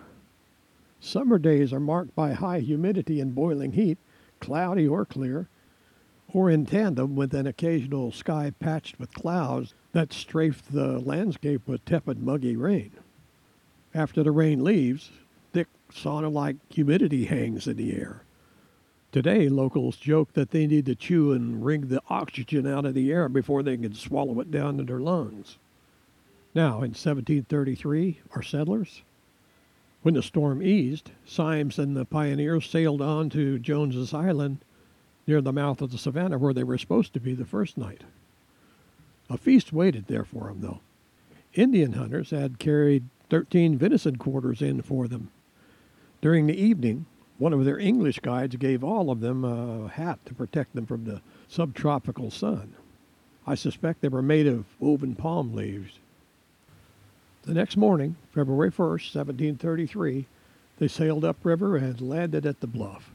Summer 1.06 1.38
days 1.38 1.74
are 1.74 1.82
marked 1.82 2.16
by 2.16 2.32
high 2.32 2.62
humidity 2.62 3.20
and 3.20 3.36
boiling 3.36 3.74
heat, 3.74 3.98
cloudy 4.40 4.88
or 4.88 5.04
clear, 5.04 5.50
or 6.30 6.50
in 6.50 6.66
tandem 6.66 7.14
with 7.18 7.34
an 7.34 7.46
occasional 7.46 8.14
sky 8.14 8.54
patched 8.58 8.98
with 8.98 9.14
clouds 9.14 9.74
that 9.92 10.14
strafe 10.14 10.64
the 10.66 11.00
landscape 11.00 11.68
with 11.68 11.84
tepid, 11.84 12.24
muggy 12.24 12.56
rain. 12.56 12.92
After 13.94 14.24
the 14.24 14.32
rain 14.32 14.64
leaves, 14.64 15.12
thick, 15.52 15.68
sauna 15.92 16.32
like 16.32 16.56
humidity 16.70 17.26
hangs 17.26 17.68
in 17.68 17.76
the 17.76 17.94
air. 17.94 18.24
Today, 19.12 19.50
locals 19.50 19.98
joke 19.98 20.32
that 20.34 20.52
they 20.52 20.66
need 20.66 20.86
to 20.86 20.96
chew 20.96 21.34
and 21.34 21.66
wring 21.66 21.90
the 21.90 22.02
oxygen 22.08 22.66
out 22.66 22.86
of 22.86 22.94
the 22.94 23.12
air 23.12 23.28
before 23.28 23.62
they 23.62 23.76
can 23.76 23.94
swallow 23.94 24.40
it 24.40 24.52
down 24.52 24.80
in 24.80 24.86
their 24.86 25.02
lungs. 25.02 25.58
Now, 26.56 26.76
in 26.76 26.92
1733, 26.96 28.22
our 28.34 28.42
settlers, 28.42 29.04
when 30.04 30.14
the 30.14 30.22
storm 30.22 30.62
eased, 30.62 31.12
Symes 31.26 31.80
and 31.80 31.96
the 31.96 32.06
pioneers 32.06 32.70
sailed 32.70 33.02
on 33.02 33.30
to 33.32 33.58
Jones's 33.58 34.14
Island 34.14 34.60
near 35.26 35.42
the 35.42 35.54
mouth 35.54 35.82
of 35.82 35.92
the 35.92 35.98
Savannah 35.98 36.38
where 36.38 36.54
they 36.54 36.64
were 36.64 36.78
supposed 36.78 37.14
to 37.14 37.20
be 37.20 37.34
the 37.34 37.46
first 37.46 37.78
night. 37.78 38.04
A 39.30 39.38
feast 39.38 39.72
waited 39.72 40.08
there 40.08 40.26
for 40.26 40.48
them, 40.48 40.60
though. 40.60 40.82
Indian 41.54 41.94
hunters 41.94 42.32
had 42.32 42.60
carried 42.60 43.06
13 43.30 43.78
venison 43.78 44.18
quarters 44.18 44.62
in 44.62 44.82
for 44.82 45.08
them. 45.08 45.32
During 46.22 46.48
the 46.48 46.62
evening, 46.62 47.06
one 47.38 47.54
of 47.54 47.64
their 47.64 47.80
English 47.80 48.20
guides 48.20 48.58
gave 48.58 48.84
all 48.84 49.10
of 49.10 49.22
them 49.22 49.46
a 49.46 49.88
hat 49.88 50.20
to 50.26 50.34
protect 50.34 50.76
them 50.76 50.86
from 50.86 51.06
the 51.06 51.22
subtropical 51.48 52.30
sun. 52.30 52.74
I 53.48 53.56
suspect 53.56 54.02
they 54.02 54.10
were 54.10 54.22
made 54.22 54.48
of 54.48 54.66
woven 54.80 55.16
palm 55.16 55.54
leaves. 55.54 56.00
The 57.44 57.54
next 57.54 57.76
morning, 57.76 58.16
February 58.32 58.72
1st, 58.72 59.16
1733, 59.16 60.28
they 60.78 60.88
sailed 60.88 61.26
upriver 61.26 61.76
and 61.76 62.00
landed 62.00 62.46
at 62.46 62.62
the 62.62 62.68
bluff. 62.68 63.12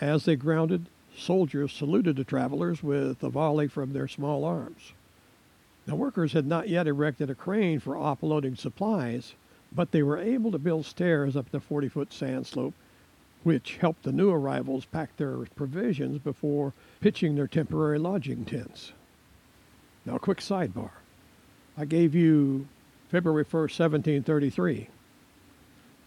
As 0.00 0.24
they 0.24 0.36
grounded, 0.36 0.86
soldiers 1.14 1.72
saluted 1.72 2.16
the 2.16 2.24
travelers 2.24 2.82
with 2.82 3.22
a 3.22 3.28
volley 3.28 3.68
from 3.68 3.92
their 3.92 4.08
small 4.08 4.44
arms. 4.44 4.92
The 5.84 5.94
workers 5.94 6.32
had 6.32 6.46
not 6.46 6.70
yet 6.70 6.86
erected 6.86 7.28
a 7.28 7.34
crane 7.34 7.78
for 7.78 7.94
offloading 7.94 8.56
supplies, 8.56 9.34
but 9.70 9.90
they 9.90 10.02
were 10.02 10.18
able 10.18 10.50
to 10.52 10.58
build 10.58 10.86
stairs 10.86 11.36
up 11.36 11.50
the 11.50 11.60
40 11.60 11.88
foot 11.88 12.12
sand 12.12 12.46
slope 12.46 12.74
which 13.42 13.78
helped 13.78 14.04
the 14.04 14.12
new 14.12 14.30
arrivals 14.30 14.84
pack 14.84 15.16
their 15.16 15.36
provisions 15.56 16.18
before 16.18 16.72
pitching 17.00 17.34
their 17.34 17.48
temporary 17.48 17.98
lodging 17.98 18.44
tents. 18.44 18.92
Now, 20.06 20.16
a 20.16 20.20
quick 20.20 20.38
sidebar. 20.38 20.90
I 21.76 21.84
gave 21.84 22.14
you 22.14 22.68
February 23.12 23.44
1st, 23.44 23.78
1733. 23.78 24.88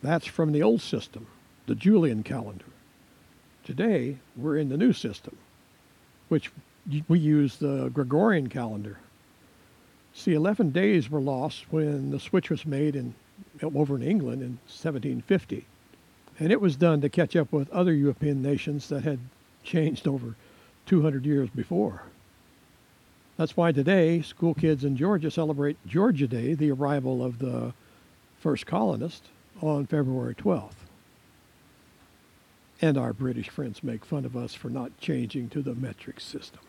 That's 0.01 0.25
from 0.25 0.51
the 0.51 0.61
old 0.61 0.81
system, 0.81 1.27
the 1.67 1.75
Julian 1.75 2.23
calendar. 2.23 2.65
Today, 3.63 4.17
we're 4.35 4.57
in 4.57 4.67
the 4.67 4.77
new 4.77 4.91
system, 4.91 5.37
which 6.27 6.51
we 7.07 7.19
use 7.19 7.57
the 7.57 7.89
Gregorian 7.93 8.49
calendar. 8.49 8.97
See, 10.13 10.33
11 10.33 10.71
days 10.71 11.09
were 11.09 11.21
lost 11.21 11.65
when 11.71 12.11
the 12.11 12.19
switch 12.19 12.49
was 12.49 12.65
made 12.65 12.95
in, 12.95 13.15
over 13.61 13.95
in 13.95 14.03
England 14.03 14.41
in 14.41 14.59
1750 14.67 15.65
and 16.39 16.51
it 16.51 16.61
was 16.61 16.75
done 16.75 17.01
to 17.01 17.09
catch 17.09 17.35
up 17.35 17.51
with 17.51 17.69
other 17.69 17.93
European 17.93 18.41
nations 18.41 18.89
that 18.89 19.03
had 19.03 19.19
changed 19.63 20.07
over 20.07 20.35
200 20.85 21.25
years 21.25 21.49
before. 21.49 22.03
That's 23.37 23.57
why 23.57 23.73
today 23.73 24.21
school 24.21 24.53
kids 24.53 24.85
in 24.85 24.95
Georgia 24.95 25.29
celebrate 25.29 25.77
Georgia 25.85 26.27
Day, 26.27 26.53
the 26.53 26.71
arrival 26.71 27.23
of 27.23 27.39
the 27.39 27.73
first 28.39 28.65
colonists, 28.65 29.27
on 29.61 29.85
February 29.85 30.35
12th. 30.35 30.71
And 32.81 32.97
our 32.97 33.11
British 33.11 33.49
friends 33.49 33.83
make 33.83 34.05
fun 34.05 34.23
of 34.25 34.37
us 34.37 34.53
for 34.53 34.69
not 34.69 34.97
changing 34.99 35.49
to 35.49 35.61
the 35.61 35.75
metric 35.75 36.19
system. 36.21 36.61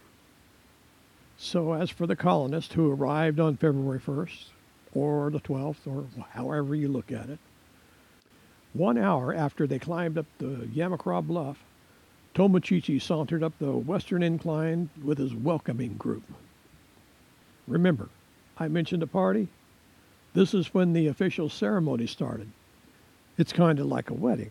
So, 1.37 1.73
as 1.75 1.91
for 1.91 2.07
the 2.07 2.17
colonists 2.17 2.75
who 2.75 2.91
arrived 2.91 3.39
on 3.39 3.57
February 3.57 4.01
1st, 4.01 4.47
or 4.95 5.31
the 5.31 5.41
12th, 5.41 5.87
or 5.87 6.07
however 6.31 6.75
you 6.75 6.89
look 6.89 7.13
at 7.13 7.29
it, 7.29 7.39
one 8.73 8.99
hour 8.99 9.35
after 9.35 9.67
they 9.67 9.79
climbed 9.79 10.19
up 10.19 10.27
the 10.39 10.69
Yamacraw 10.75 11.27
Bluff, 11.27 11.59
Tomochichi 12.35 13.01
sauntered 13.01 13.43
up 13.43 13.53
the 13.59 13.73
western 13.73 14.23
incline 14.23 14.89
with 15.03 15.19
his 15.19 15.35
welcoming 15.35 15.95
group. 15.95 16.25
Remember, 17.67 18.09
I 18.59 18.69
mentioned 18.69 19.03
a 19.03 19.07
party? 19.07 19.49
This 20.35 20.55
is 20.55 20.75
when 20.75 20.93
the 20.93 21.09
official 21.09 21.49
ceremony 21.49 22.07
started. 22.07 22.51
It's 23.39 23.53
kind 23.53 23.79
of 23.79 23.87
like 23.87 24.11
a 24.11 24.15
wedding. 24.15 24.51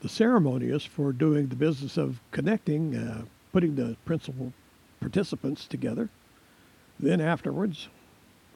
The 0.00 0.08
ceremony 0.08 0.66
is 0.66 0.84
for 0.84 1.12
doing 1.12 1.48
the 1.48 1.56
business 1.56 1.96
of 1.96 2.20
connecting, 2.30 2.96
uh, 2.96 3.24
putting 3.52 3.74
the 3.74 3.96
principal 4.04 4.52
participants 5.00 5.66
together. 5.66 6.08
Then 6.98 7.20
afterwards, 7.20 7.88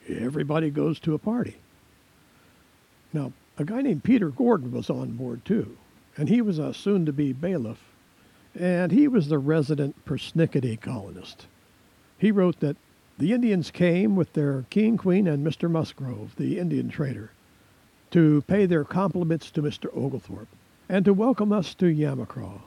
everybody 0.09 0.71
goes 0.71 1.01
to 1.01 1.15
a 1.15 1.19
party. 1.19 1.57
Now, 3.13 3.33
a 3.59 3.65
guy 3.65 3.83
named 3.83 4.05
Peter 4.05 4.31
Gordon 4.31 4.73
was 4.73 4.91
on 4.91 5.13
board 5.13 5.45
too, 5.45 5.77
and 6.17 6.29
he 6.29 6.41
was 6.41 6.59
a 6.59 6.75
soon 6.75 7.07
to 7.07 7.13
be 7.13 7.33
bailiff, 7.33 7.79
and 8.55 8.93
he 8.93 9.09
was 9.09 9.29
the 9.29 9.39
resident 9.39 10.05
persnickety 10.05 10.81
colonist. 10.81 11.47
He 12.19 12.33
wrote 12.33 12.61
that 12.61 12.77
the 13.17 13.33
Indians 13.33 13.71
came 13.71 14.17
with 14.17 14.33
their 14.33 14.65
king, 14.71 14.97
queen, 14.97 15.29
and 15.29 15.47
Mr. 15.47 15.71
Musgrove, 15.71 16.35
the 16.37 16.59
Indian 16.59 16.89
trader, 16.89 17.31
to 18.11 18.43
pay 18.49 18.67
their 18.67 18.85
compliments 18.85 19.53
to 19.53 19.63
Mr. 19.63 19.87
Oglethorpe, 19.97 20.49
and 20.89 21.05
to 21.05 21.15
welcome 21.15 21.53
us 21.53 21.75
to 21.75 21.87
Yamacraw. 21.87 22.61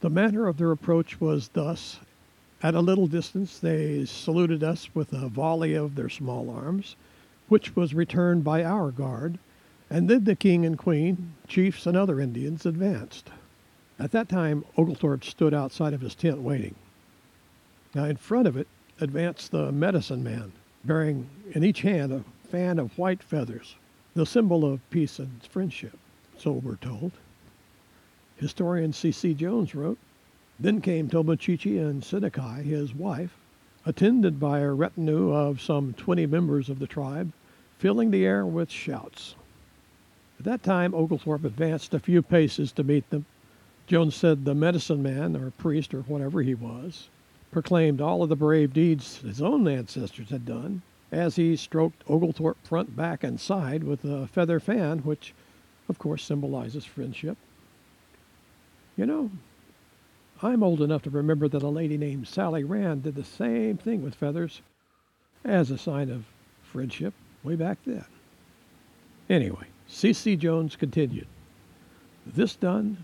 The 0.00 0.08
manner 0.08 0.46
of 0.46 0.56
their 0.56 0.72
approach 0.72 1.20
was 1.20 1.48
thus. 1.48 2.00
At 2.62 2.74
a 2.74 2.80
little 2.80 3.06
distance, 3.06 3.58
they 3.58 4.04
saluted 4.06 4.64
us 4.64 4.88
with 4.94 5.12
a 5.12 5.28
volley 5.28 5.74
of 5.74 5.94
their 5.94 6.08
small 6.08 6.48
arms, 6.48 6.96
which 7.48 7.76
was 7.76 7.94
returned 7.94 8.44
by 8.44 8.64
our 8.64 8.90
guard, 8.90 9.38
and 9.90 10.08
then 10.08 10.24
the 10.24 10.34
king 10.34 10.64
and 10.64 10.78
queen, 10.78 11.34
chiefs, 11.46 11.86
and 11.86 11.96
other 11.96 12.20
Indians 12.20 12.64
advanced. 12.64 13.30
At 13.98 14.12
that 14.12 14.28
time, 14.28 14.64
Oglethorpe 14.76 15.24
stood 15.24 15.52
outside 15.52 15.92
of 15.92 16.00
his 16.00 16.14
tent 16.14 16.40
waiting. 16.40 16.74
Now, 17.94 18.04
in 18.04 18.16
front 18.16 18.46
of 18.46 18.56
it 18.56 18.66
advanced 19.00 19.50
the 19.50 19.70
medicine 19.70 20.22
man, 20.22 20.52
bearing 20.84 21.28
in 21.52 21.62
each 21.64 21.82
hand 21.82 22.12
a 22.12 22.24
fan 22.48 22.78
of 22.78 22.96
white 22.98 23.22
feathers, 23.22 23.76
the 24.14 24.26
symbol 24.26 24.64
of 24.64 24.90
peace 24.90 25.18
and 25.18 25.42
friendship, 25.44 25.98
so 26.36 26.52
we're 26.52 26.76
told. 26.76 27.12
Historian 28.36 28.92
C.C. 28.92 29.34
Jones 29.34 29.74
wrote, 29.74 29.98
Then 30.58 30.80
came 30.80 31.08
Tomochichi 31.08 31.78
and 31.78 32.02
Senauki, 32.02 32.62
his 32.64 32.94
wife, 32.94 33.36
attended 33.86 34.38
by 34.40 34.60
a 34.60 34.72
retinue 34.72 35.32
of 35.32 35.60
some 35.60 35.92
twenty 35.94 36.26
members 36.26 36.68
of 36.68 36.78
the 36.78 36.86
tribe, 36.86 37.32
filling 37.78 38.10
the 38.10 38.24
air 38.24 38.44
with 38.44 38.70
shouts. 38.70 39.34
At 40.38 40.44
that 40.44 40.62
time, 40.62 40.94
Oglethorpe 40.94 41.44
advanced 41.44 41.94
a 41.94 42.00
few 42.00 42.22
paces 42.22 42.70
to 42.72 42.84
meet 42.84 43.08
them. 43.10 43.26
Jones 43.86 44.14
said 44.14 44.44
the 44.44 44.54
medicine 44.54 45.02
man, 45.02 45.36
or 45.36 45.50
priest, 45.50 45.94
or 45.94 46.02
whatever 46.02 46.42
he 46.42 46.54
was, 46.54 47.08
proclaimed 47.50 48.00
all 48.00 48.22
of 48.22 48.28
the 48.28 48.36
brave 48.36 48.72
deeds 48.72 49.18
his 49.18 49.40
own 49.40 49.66
ancestors 49.66 50.30
had 50.30 50.44
done 50.44 50.82
as 51.10 51.36
he 51.36 51.56
stroked 51.56 52.02
Oglethorpe 52.08 52.58
front, 52.66 52.94
back, 52.94 53.24
and 53.24 53.40
side 53.40 53.82
with 53.82 54.04
a 54.04 54.26
feather 54.26 54.60
fan, 54.60 54.98
which, 54.98 55.32
of 55.88 55.98
course, 55.98 56.22
symbolizes 56.22 56.84
friendship. 56.84 57.38
You 58.96 59.06
know, 59.06 59.30
I'm 60.42 60.62
old 60.62 60.82
enough 60.82 61.02
to 61.02 61.10
remember 61.10 61.48
that 61.48 61.62
a 61.62 61.68
lady 61.68 61.96
named 61.96 62.28
Sally 62.28 62.64
Rand 62.64 63.04
did 63.04 63.14
the 63.14 63.24
same 63.24 63.76
thing 63.76 64.02
with 64.02 64.14
feathers 64.14 64.60
as 65.44 65.70
a 65.70 65.78
sign 65.78 66.10
of 66.10 66.24
friendship 66.62 67.14
way 67.42 67.56
back 67.56 67.78
then. 67.86 68.04
Anyway, 69.30 69.66
C.C. 69.86 70.36
Jones 70.36 70.76
continued. 70.76 71.26
This 72.26 72.56
done, 72.56 72.98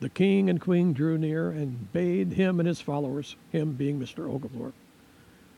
the 0.00 0.08
king 0.08 0.48
and 0.48 0.60
queen 0.60 0.92
drew 0.92 1.18
near 1.18 1.50
and 1.50 1.92
bade 1.92 2.32
him 2.32 2.58
and 2.58 2.66
his 2.66 2.80
followers, 2.80 3.36
him 3.52 3.72
being 3.72 4.00
Mr. 4.00 4.32
Oglethorpe, 4.32 4.74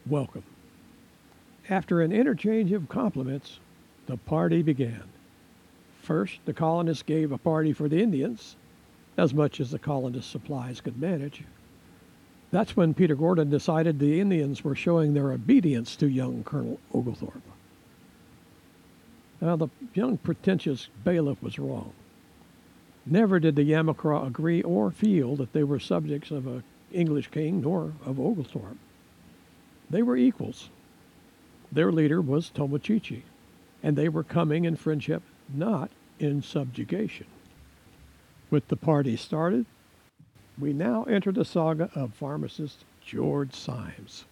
welcome. 0.06 0.42
After 1.70 2.00
an 2.00 2.12
interchange 2.12 2.72
of 2.72 2.88
compliments, 2.88 3.60
the 4.06 4.16
party 4.16 4.62
began. 4.62 5.04
First, 6.02 6.40
the 6.44 6.52
colonists 6.52 7.04
gave 7.04 7.30
a 7.30 7.38
party 7.38 7.72
for 7.72 7.88
the 7.88 8.02
Indians, 8.02 8.56
as 9.16 9.32
much 9.32 9.60
as 9.60 9.70
the 9.70 9.78
colonists' 9.78 10.30
supplies 10.30 10.80
could 10.80 11.00
manage. 11.00 11.44
That's 12.50 12.76
when 12.76 12.94
Peter 12.94 13.14
Gordon 13.14 13.48
decided 13.48 13.98
the 13.98 14.20
Indians 14.20 14.64
were 14.64 14.74
showing 14.74 15.14
their 15.14 15.30
obedience 15.30 15.94
to 15.96 16.08
young 16.08 16.42
Colonel 16.42 16.80
Oglethorpe. 16.92 17.42
Now, 19.40 19.56
the 19.56 19.68
young 19.94 20.18
pretentious 20.18 20.88
bailiff 21.04 21.42
was 21.42 21.58
wrong. 21.58 21.92
Never 23.04 23.40
did 23.40 23.56
the 23.56 23.68
Yamacraw 23.68 24.26
agree 24.26 24.62
or 24.62 24.90
feel 24.90 25.34
that 25.36 25.52
they 25.52 25.64
were 25.64 25.80
subjects 25.80 26.30
of 26.30 26.46
an 26.46 26.62
English 26.92 27.28
king 27.28 27.60
nor 27.60 27.92
of 28.06 28.20
Oglethorpe. 28.20 28.78
They 29.90 30.02
were 30.02 30.16
equals. 30.16 30.70
Their 31.70 31.90
leader 31.90 32.20
was 32.20 32.50
Tomochichi, 32.50 33.22
and 33.82 33.96
they 33.96 34.08
were 34.08 34.22
coming 34.22 34.64
in 34.64 34.76
friendship, 34.76 35.22
not 35.52 35.90
in 36.18 36.42
subjugation. 36.42 37.26
With 38.50 38.68
the 38.68 38.76
party 38.76 39.16
started, 39.16 39.66
we 40.58 40.72
now 40.72 41.04
enter 41.04 41.32
the 41.32 41.44
saga 41.44 41.90
of 41.94 42.14
pharmacist 42.14 42.84
George 43.04 43.54
Symes, 43.54 44.24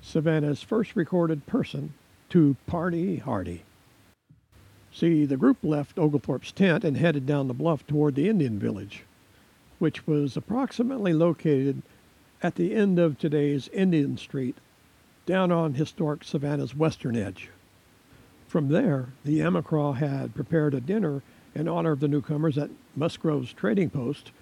Savannah's 0.00 0.62
first 0.62 0.96
recorded 0.96 1.46
person 1.46 1.92
to 2.30 2.56
party 2.66 3.16
hardy. 3.16 3.64
See, 4.98 5.26
the 5.26 5.36
group 5.36 5.58
left 5.62 5.96
Oglethorpe's 5.96 6.50
tent 6.50 6.82
and 6.82 6.96
headed 6.96 7.24
down 7.24 7.46
the 7.46 7.54
bluff 7.54 7.86
toward 7.86 8.16
the 8.16 8.28
Indian 8.28 8.58
village, 8.58 9.04
which 9.78 10.08
was 10.08 10.36
approximately 10.36 11.12
located 11.12 11.82
at 12.42 12.56
the 12.56 12.74
end 12.74 12.98
of 12.98 13.16
today's 13.16 13.68
Indian 13.68 14.16
Street, 14.16 14.56
down 15.24 15.52
on 15.52 15.74
historic 15.74 16.24
Savannah's 16.24 16.74
western 16.74 17.14
edge. 17.14 17.48
From 18.48 18.70
there, 18.70 19.10
the 19.24 19.38
Yamacraw 19.38 19.94
had 19.94 20.34
prepared 20.34 20.74
a 20.74 20.80
dinner 20.80 21.22
in 21.54 21.68
honor 21.68 21.92
of 21.92 22.00
the 22.00 22.08
newcomers 22.08 22.58
at 22.58 22.70
Musgrove's 22.96 23.52
trading 23.52 23.90
post 23.90 24.32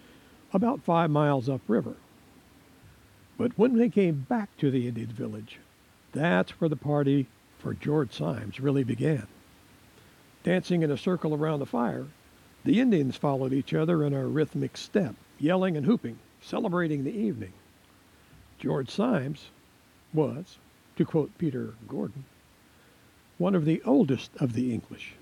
about 0.55 0.81
five 0.81 1.11
miles 1.11 1.51
upriver. 1.51 1.97
But 3.37 3.59
when 3.59 3.77
they 3.77 3.91
came 3.91 4.25
back 4.27 4.57
to 4.57 4.71
the 4.71 4.89
Indian 4.89 5.09
village, 5.09 5.59
that's 6.13 6.53
where 6.53 6.71
the 6.71 6.77
party 6.77 7.27
for 7.59 7.75
George 7.75 8.15
Symes 8.15 8.59
really 8.59 8.83
began. 8.83 9.27
Dancing 10.47 10.85
in 10.85 10.93
a 10.93 10.97
circle 10.97 11.35
around 11.35 11.59
the 11.59 11.67
fire, 11.67 12.07
the 12.63 12.79
Indians 12.79 13.17
followed 13.17 13.53
each 13.53 13.75
other 13.75 14.05
in 14.05 14.15
a 14.15 14.29
rhythmic 14.29 14.77
step, 14.77 15.17
yelling 15.41 15.77
and 15.77 15.85
hooping, 15.85 16.21
celebrating 16.41 17.03
the 17.03 17.11
evening. 17.11 17.53
George 18.61 18.89
Symes 18.89 19.47
was, 20.15 20.59
to 20.95 21.05
quote 21.05 21.37
Peter 21.37 21.75
Gordon, 21.89 22.27
one 23.39 23.57
of 23.57 23.65
the 23.65 23.83
oldest 23.83 24.31
of 24.37 24.53
the 24.53 24.73
English. 24.73 25.15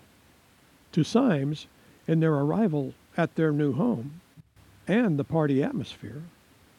To 0.92 1.02
Symes, 1.02 1.68
in 2.06 2.20
their 2.20 2.34
arrival 2.34 2.92
at 3.16 3.34
their 3.34 3.50
new 3.50 3.72
home, 3.72 4.20
and 4.86 5.18
the 5.18 5.24
party 5.24 5.62
atmosphere, 5.62 6.24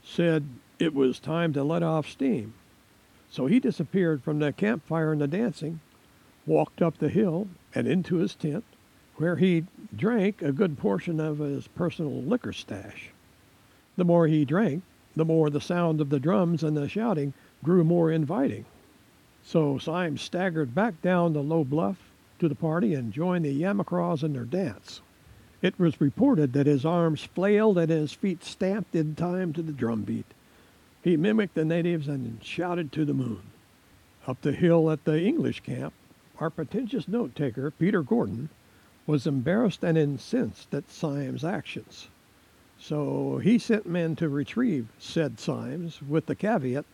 said 0.03 0.47
it 0.77 0.93
was 0.93 1.17
time 1.17 1.51
to 1.53 1.63
let 1.63 1.81
off 1.81 2.07
steam. 2.07 2.53
So 3.31 3.47
he 3.47 3.59
disappeared 3.59 4.21
from 4.21 4.37
the 4.37 4.53
campfire 4.53 5.13
and 5.13 5.21
the 5.21 5.27
dancing, 5.27 5.79
walked 6.45 6.81
up 6.81 6.97
the 6.97 7.09
hill 7.09 7.47
and 7.73 7.87
into 7.87 8.15
his 8.15 8.35
tent, 8.35 8.63
where 9.15 9.37
he 9.37 9.65
drank 9.95 10.41
a 10.41 10.51
good 10.51 10.77
portion 10.77 11.19
of 11.19 11.39
his 11.39 11.67
personal 11.67 12.21
liquor 12.21 12.53
stash. 12.53 13.09
The 13.97 14.03
more 14.03 14.27
he 14.27 14.45
drank, 14.45 14.83
the 15.15 15.25
more 15.25 15.49
the 15.49 15.61
sound 15.61 16.01
of 16.01 16.09
the 16.09 16.19
drums 16.19 16.63
and 16.63 16.75
the 16.75 16.89
shouting 16.89 17.33
grew 17.63 17.83
more 17.83 18.11
inviting. 18.11 18.65
So 19.43 19.77
Symes 19.77 20.21
staggered 20.21 20.75
back 20.75 21.01
down 21.01 21.33
the 21.33 21.43
low 21.43 21.63
bluff 21.63 21.97
to 22.39 22.49
the 22.49 22.55
party 22.55 22.93
and 22.93 23.13
joined 23.13 23.45
the 23.45 23.61
Yamacraws 23.61 24.23
in 24.23 24.33
their 24.33 24.43
dance. 24.43 25.01
It 25.61 25.79
was 25.79 26.01
reported 26.01 26.53
that 26.53 26.67
his 26.67 26.85
arms 26.85 27.23
flailed 27.23 27.77
and 27.77 27.89
his 27.89 28.11
feet 28.11 28.43
stamped 28.43 28.95
in 28.95 29.15
time 29.15 29.53
to 29.53 29.61
the 29.61 29.71
drum 29.71 30.03
beat. 30.03 30.25
He 31.01 31.15
mimicked 31.15 31.55
the 31.55 31.63
natives 31.63 32.07
and 32.07 32.43
shouted 32.43 32.91
to 32.91 33.05
the 33.05 33.13
moon. 33.13 33.41
Up 34.27 34.41
the 34.41 34.51
hill 34.51 34.91
at 34.91 35.05
the 35.05 35.21
English 35.21 35.61
camp, 35.61 35.93
our 36.39 36.49
pretentious 36.49 37.07
note 37.07 37.35
taker, 37.35 37.71
Peter 37.71 38.01
Gordon, 38.01 38.49
was 39.07 39.27
embarrassed 39.27 39.83
and 39.83 39.97
incensed 39.97 40.73
at 40.73 40.89
Symes' 40.89 41.43
actions. 41.43 42.07
So 42.77 43.37
he 43.37 43.57
sent 43.57 43.85
men 43.85 44.15
to 44.17 44.27
retrieve 44.27 44.87
said 44.99 45.39
Symes 45.39 46.01
with 46.01 46.25
the 46.25 46.35
caveat, 46.35 46.85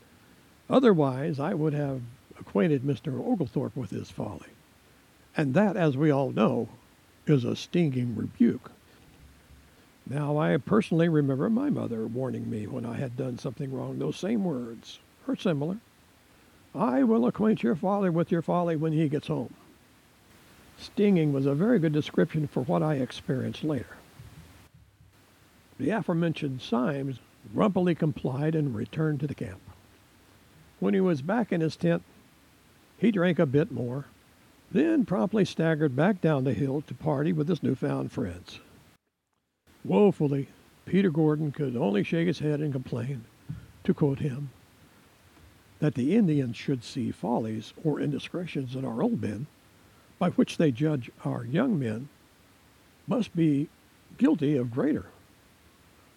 otherwise 0.69 1.39
I 1.39 1.53
would 1.53 1.73
have 1.73 2.01
acquainted 2.39 2.83
Mr. 2.83 3.19
Oglethorpe 3.19 3.75
with 3.75 3.89
his 3.89 4.11
folly. 4.11 4.49
And 5.35 5.53
that, 5.53 5.77
as 5.77 5.97
we 5.97 6.11
all 6.11 6.31
know, 6.31 6.69
is 7.25 7.45
a 7.45 7.55
stinging 7.55 8.15
rebuke. 8.15 8.71
Now, 10.05 10.37
I 10.37 10.57
personally 10.57 11.07
remember 11.07 11.49
my 11.49 11.69
mother 11.69 12.05
warning 12.05 12.49
me 12.49 12.67
when 12.67 12.85
I 12.85 12.95
had 12.95 13.15
done 13.15 13.37
something 13.37 13.71
wrong, 13.71 13.97
those 13.99 14.17
same 14.17 14.43
words, 14.43 14.99
or 15.27 15.35
similar. 15.35 15.77
I 16.73 17.03
will 17.03 17.25
acquaint 17.25 17.63
your 17.63 17.75
father 17.75 18.11
with 18.11 18.31
your 18.31 18.41
folly 18.41 18.75
when 18.75 18.93
he 18.93 19.09
gets 19.09 19.27
home. 19.27 19.53
Stinging 20.77 21.33
was 21.33 21.45
a 21.45 21.53
very 21.53 21.79
good 21.79 21.93
description 21.93 22.47
for 22.47 22.63
what 22.63 22.81
I 22.81 22.95
experienced 22.95 23.63
later. 23.63 23.97
The 25.77 25.89
aforementioned 25.89 26.61
Symes 26.61 27.19
grumpily 27.53 27.95
complied 27.95 28.55
and 28.55 28.75
returned 28.75 29.19
to 29.19 29.27
the 29.27 29.35
camp. 29.35 29.59
When 30.79 30.93
he 30.93 31.01
was 31.01 31.21
back 31.21 31.51
in 31.51 31.61
his 31.61 31.75
tent, 31.75 32.03
he 32.97 33.11
drank 33.11 33.39
a 33.39 33.45
bit 33.45 33.71
more 33.71 34.05
then 34.71 35.05
promptly 35.05 35.43
staggered 35.43 35.95
back 35.95 36.21
down 36.21 36.43
the 36.43 36.53
hill 36.53 36.81
to 36.87 36.93
party 36.93 37.33
with 37.33 37.47
his 37.47 37.61
newfound 37.61 38.11
friends. 38.11 38.59
Woefully, 39.83 40.47
Peter 40.85 41.09
Gordon 41.09 41.51
could 41.51 41.75
only 41.75 42.03
shake 42.03 42.27
his 42.27 42.39
head 42.39 42.61
and 42.61 42.71
complain, 42.71 43.25
to 43.83 43.93
quote 43.93 44.19
him, 44.19 44.49
that 45.81 45.95
the 45.95 46.15
Indians 46.15 46.55
should 46.55 46.83
see 46.83 47.11
follies 47.11 47.73
or 47.83 47.99
indiscretions 47.99 48.75
in 48.75 48.85
our 48.85 49.01
old 49.01 49.19
men, 49.19 49.47
by 50.19 50.29
which 50.29 50.57
they 50.57 50.71
judge 50.71 51.09
our 51.25 51.43
young 51.43 51.77
men, 51.77 52.07
must 53.07 53.35
be 53.35 53.67
guilty 54.19 54.55
of 54.55 54.69
greater, 54.69 55.07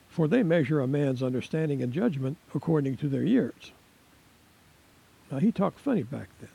for 0.06 0.28
they 0.28 0.42
measure 0.42 0.80
a 0.80 0.86
man's 0.86 1.22
understanding 1.22 1.82
and 1.82 1.94
judgment 1.94 2.36
according 2.54 2.98
to 2.98 3.08
their 3.08 3.24
years. 3.24 3.72
Now, 5.30 5.38
he 5.38 5.50
talked 5.50 5.80
funny 5.80 6.02
back 6.02 6.28
then. 6.40 6.50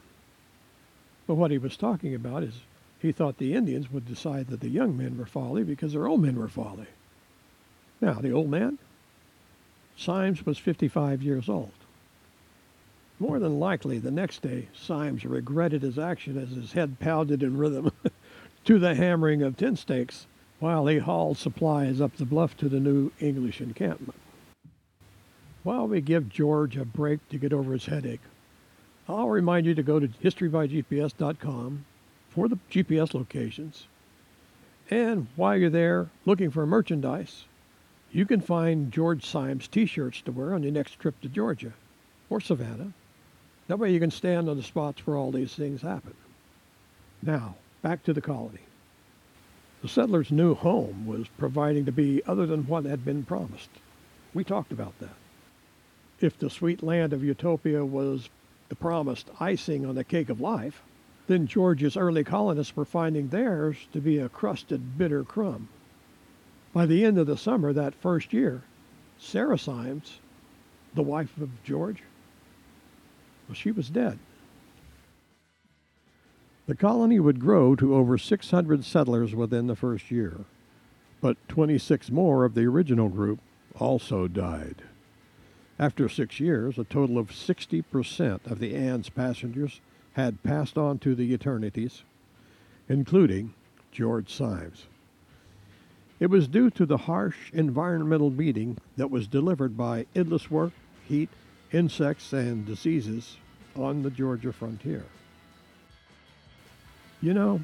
But 1.25 1.33
what 1.33 1.49
he 1.49 1.57
was 1.57 1.75
talking 1.75 2.13
about 2.13 2.43
is 2.43 2.61
he 2.99 3.11
thought 3.11 3.39
the 3.39 3.55
Indians 3.55 3.91
would 3.91 4.05
decide 4.05 4.49
that 4.49 4.59
the 4.59 4.69
young 4.69 4.95
men 4.95 5.17
were 5.17 5.25
folly 5.25 5.63
because 5.63 5.93
their 5.93 6.07
old 6.07 6.21
men 6.21 6.37
were 6.37 6.47
folly. 6.47 6.87
Now, 8.01 8.19
the 8.21 8.31
old 8.31 8.51
man, 8.51 8.77
Symes 9.97 10.45
was 10.45 10.59
55 10.59 11.23
years 11.23 11.49
old. 11.49 11.71
More 13.21 13.37
than 13.39 13.59
likely, 13.59 13.99
the 13.99 14.11
next 14.11 14.41
day, 14.41 14.69
Symes 14.73 15.25
regretted 15.25 15.81
his 15.81 15.99
action 15.99 16.37
as 16.37 16.51
his 16.51 16.71
head 16.71 16.99
pounded 16.99 17.43
in 17.43 17.57
rhythm 17.57 17.91
to 18.63 18.79
the 18.79 18.95
hammering 18.95 19.41
of 19.43 19.57
tin 19.57 19.75
stakes 19.75 20.25
while 20.59 20.87
he 20.87 20.99
hauled 20.99 21.37
supplies 21.37 21.99
up 21.99 22.15
the 22.15 22.25
bluff 22.25 22.55
to 22.57 22.69
the 22.69 22.79
new 22.79 23.11
English 23.19 23.59
encampment. 23.59 24.17
While 25.63 25.89
we 25.89 25.99
give 25.99 26.29
George 26.29 26.77
a 26.77 26.85
break 26.85 27.27
to 27.29 27.37
get 27.37 27.51
over 27.51 27.73
his 27.73 27.87
headache, 27.87 28.21
I'll 29.09 29.29
remind 29.29 29.65
you 29.65 29.75
to 29.75 29.83
go 29.83 29.99
to 29.99 30.07
historybygps.com 30.07 31.85
for 32.29 32.47
the 32.47 32.59
GPS 32.71 33.13
locations. 33.13 33.87
And 34.89 35.27
while 35.35 35.57
you're 35.57 35.69
there 35.69 36.09
looking 36.25 36.51
for 36.51 36.65
merchandise, 36.65 37.43
you 38.11 38.25
can 38.25 38.39
find 38.39 38.93
George 38.93 39.25
Symes 39.25 39.67
t-shirts 39.67 40.21
to 40.21 40.31
wear 40.31 40.53
on 40.53 40.63
your 40.63 40.71
next 40.71 40.99
trip 40.99 41.19
to 41.21 41.27
Georgia 41.27 41.73
or 42.29 42.39
Savannah. 42.39 42.93
That 43.69 43.77
way 43.77 43.93
you 43.93 43.99
can 43.99 44.09
stand 44.09 44.49
on 44.49 44.57
the 44.57 44.63
spots 44.63 45.05
where 45.05 45.15
all 45.15 45.31
these 45.31 45.53
things 45.53 45.83
happen. 45.83 46.15
Now, 47.21 47.55
back 47.83 48.01
to 48.03 48.13
the 48.13 48.19
colony. 48.19 48.61
The 49.83 49.87
settlers' 49.87 50.31
new 50.31 50.55
home 50.55 51.05
was 51.05 51.27
providing 51.37 51.85
to 51.85 51.91
be 51.91 52.23
other 52.25 52.47
than 52.47 52.65
what 52.65 52.85
had 52.85 53.05
been 53.05 53.23
promised. 53.23 53.69
We 54.33 54.43
talked 54.43 54.71
about 54.71 54.97
that. 54.97 55.13
If 56.19 56.39
the 56.39 56.49
sweet 56.49 56.81
land 56.81 57.13
of 57.13 57.23
Utopia 57.23 57.85
was 57.85 58.29
the 58.69 58.75
promised 58.75 59.29
icing 59.39 59.85
on 59.85 59.93
the 59.93 60.03
cake 60.03 60.29
of 60.29 60.41
life, 60.41 60.81
then 61.27 61.45
George's 61.45 61.95
early 61.95 62.23
colonists 62.23 62.75
were 62.75 62.85
finding 62.85 63.27
theirs 63.27 63.77
to 63.93 64.01
be 64.01 64.17
a 64.17 64.29
crusted, 64.29 64.97
bitter 64.97 65.23
crumb. 65.23 65.69
By 66.73 66.87
the 66.87 67.05
end 67.05 67.19
of 67.19 67.27
the 67.27 67.37
summer 67.37 67.71
that 67.73 67.93
first 67.93 68.33
year, 68.33 68.63
Sarah 69.19 69.59
Symes, 69.59 70.17
the 70.95 71.03
wife 71.03 71.37
of 71.39 71.63
George, 71.63 72.01
well, 73.49 73.55
she 73.55 73.71
was 73.71 73.89
dead. 73.89 74.19
The 76.67 76.75
colony 76.75 77.19
would 77.19 77.39
grow 77.39 77.75
to 77.75 77.95
over 77.95 78.15
600 78.15 78.85
settlers 78.85 79.33
within 79.33 79.65
the 79.65 79.75
first 79.75 80.11
year, 80.11 80.45
but 81.19 81.35
26 81.47 82.11
more 82.11 82.45
of 82.45 82.53
the 82.53 82.65
original 82.65 83.09
group 83.09 83.39
also 83.79 84.27
died. 84.27 84.83
After 85.79 86.07
six 86.07 86.39
years, 86.39 86.77
a 86.77 86.83
total 86.83 87.17
of 87.17 87.31
60% 87.31 88.45
of 88.45 88.59
the 88.59 88.75
Anne's 88.75 89.09
passengers 89.09 89.81
had 90.13 90.43
passed 90.43 90.77
on 90.77 90.99
to 90.99 91.15
the 91.15 91.33
eternities, 91.33 92.03
including 92.87 93.55
George 93.91 94.31
Symes. 94.31 94.85
It 96.19 96.29
was 96.29 96.47
due 96.47 96.69
to 96.71 96.85
the 96.85 96.97
harsh 96.97 97.51
environmental 97.51 98.29
beating 98.29 98.77
that 98.95 99.09
was 99.09 99.27
delivered 99.27 99.75
by 99.75 100.05
endless 100.13 100.51
work, 100.51 100.73
heat, 101.07 101.29
insects, 101.71 102.33
and 102.33 102.65
diseases 102.65 103.37
on 103.75 104.01
the 104.01 104.09
Georgia 104.09 104.51
frontier. 104.51 105.03
You 107.21 107.33
know, 107.33 107.61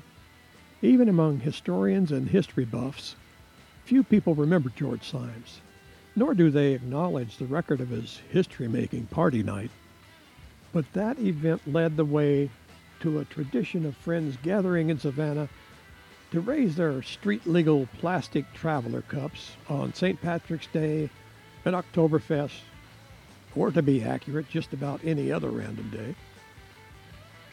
even 0.81 1.09
among 1.09 1.39
historians 1.39 2.11
and 2.11 2.29
history 2.29 2.65
buffs, 2.65 3.15
few 3.85 4.03
people 4.03 4.35
remember 4.35 4.69
George 4.75 5.09
Symes, 5.09 5.61
nor 6.15 6.33
do 6.33 6.49
they 6.49 6.73
acknowledge 6.73 7.37
the 7.37 7.45
record 7.45 7.81
of 7.81 7.89
his 7.89 8.21
history-making 8.29 9.05
party 9.07 9.43
night. 9.43 9.71
But 10.73 10.91
that 10.93 11.19
event 11.19 11.61
led 11.71 11.95
the 11.95 12.05
way 12.05 12.49
to 12.99 13.19
a 13.19 13.25
tradition 13.25 13.85
of 13.85 13.95
friends 13.95 14.37
gathering 14.43 14.89
in 14.89 14.99
Savannah 14.99 15.49
to 16.31 16.39
raise 16.41 16.75
their 16.75 17.01
street 17.01 17.45
legal 17.45 17.87
plastic 17.99 18.51
traveler 18.53 19.01
cups 19.03 19.51
on 19.69 19.93
St. 19.93 20.21
Patrick's 20.21 20.67
Day 20.67 21.09
and 21.63 21.75
Oktoberfest, 21.75 22.59
or 23.55 23.71
to 23.71 23.81
be 23.81 24.03
accurate, 24.03 24.49
just 24.49 24.73
about 24.73 24.99
any 25.03 25.31
other 25.31 25.49
random 25.49 25.89
day. 25.89 26.15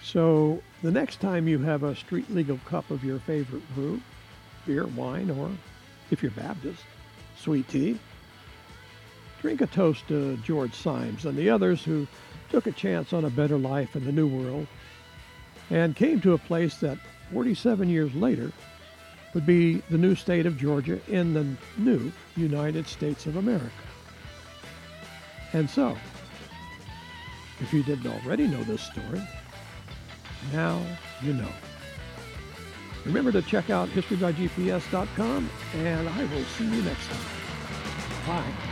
So 0.02 0.60
the 0.82 0.90
next 0.90 1.20
time 1.20 1.46
you 1.46 1.58
have 1.60 1.84
a 1.84 1.94
street 1.94 2.28
legal 2.30 2.58
cup 2.64 2.90
of 2.90 3.04
your 3.04 3.20
favorite 3.20 3.62
brew, 3.74 4.00
beer, 4.66 4.86
wine, 4.86 5.30
or 5.30 5.50
if 6.10 6.22
you're 6.22 6.32
Baptist, 6.32 6.82
sweet 7.36 7.68
tea, 7.68 7.98
drink 9.40 9.60
a 9.60 9.66
toast 9.66 10.06
to 10.08 10.36
George 10.38 10.74
Symes 10.74 11.24
and 11.24 11.36
the 11.36 11.50
others 11.50 11.84
who 11.84 12.06
took 12.50 12.66
a 12.66 12.72
chance 12.72 13.12
on 13.12 13.24
a 13.24 13.30
better 13.30 13.58
life 13.58 13.96
in 13.96 14.04
the 14.04 14.12
New 14.12 14.26
World 14.26 14.66
and 15.70 15.96
came 15.96 16.20
to 16.20 16.34
a 16.34 16.38
place 16.38 16.76
that 16.78 16.98
47 17.32 17.88
years 17.88 18.14
later 18.14 18.52
would 19.34 19.46
be 19.46 19.76
the 19.88 19.98
new 19.98 20.14
state 20.14 20.46
of 20.46 20.58
Georgia 20.58 21.00
in 21.08 21.32
the 21.32 21.46
new 21.78 22.12
United 22.36 22.86
States 22.86 23.26
of 23.26 23.36
America. 23.36 23.70
And 25.52 25.68
so, 25.68 25.96
if 27.60 27.72
you 27.72 27.82
didn't 27.82 28.06
already 28.06 28.46
know 28.46 28.62
this 28.64 28.82
story, 28.82 29.22
now 30.52 30.80
you 31.22 31.34
know. 31.34 31.50
Remember 33.04 33.32
to 33.32 33.42
check 33.42 33.70
out 33.70 33.88
historybygps.com, 33.90 35.50
and 35.76 36.08
I 36.08 36.24
will 36.24 36.44
see 36.44 36.64
you 36.64 36.82
next 36.82 37.08
time. 37.08 37.20
Bye. 38.26 38.71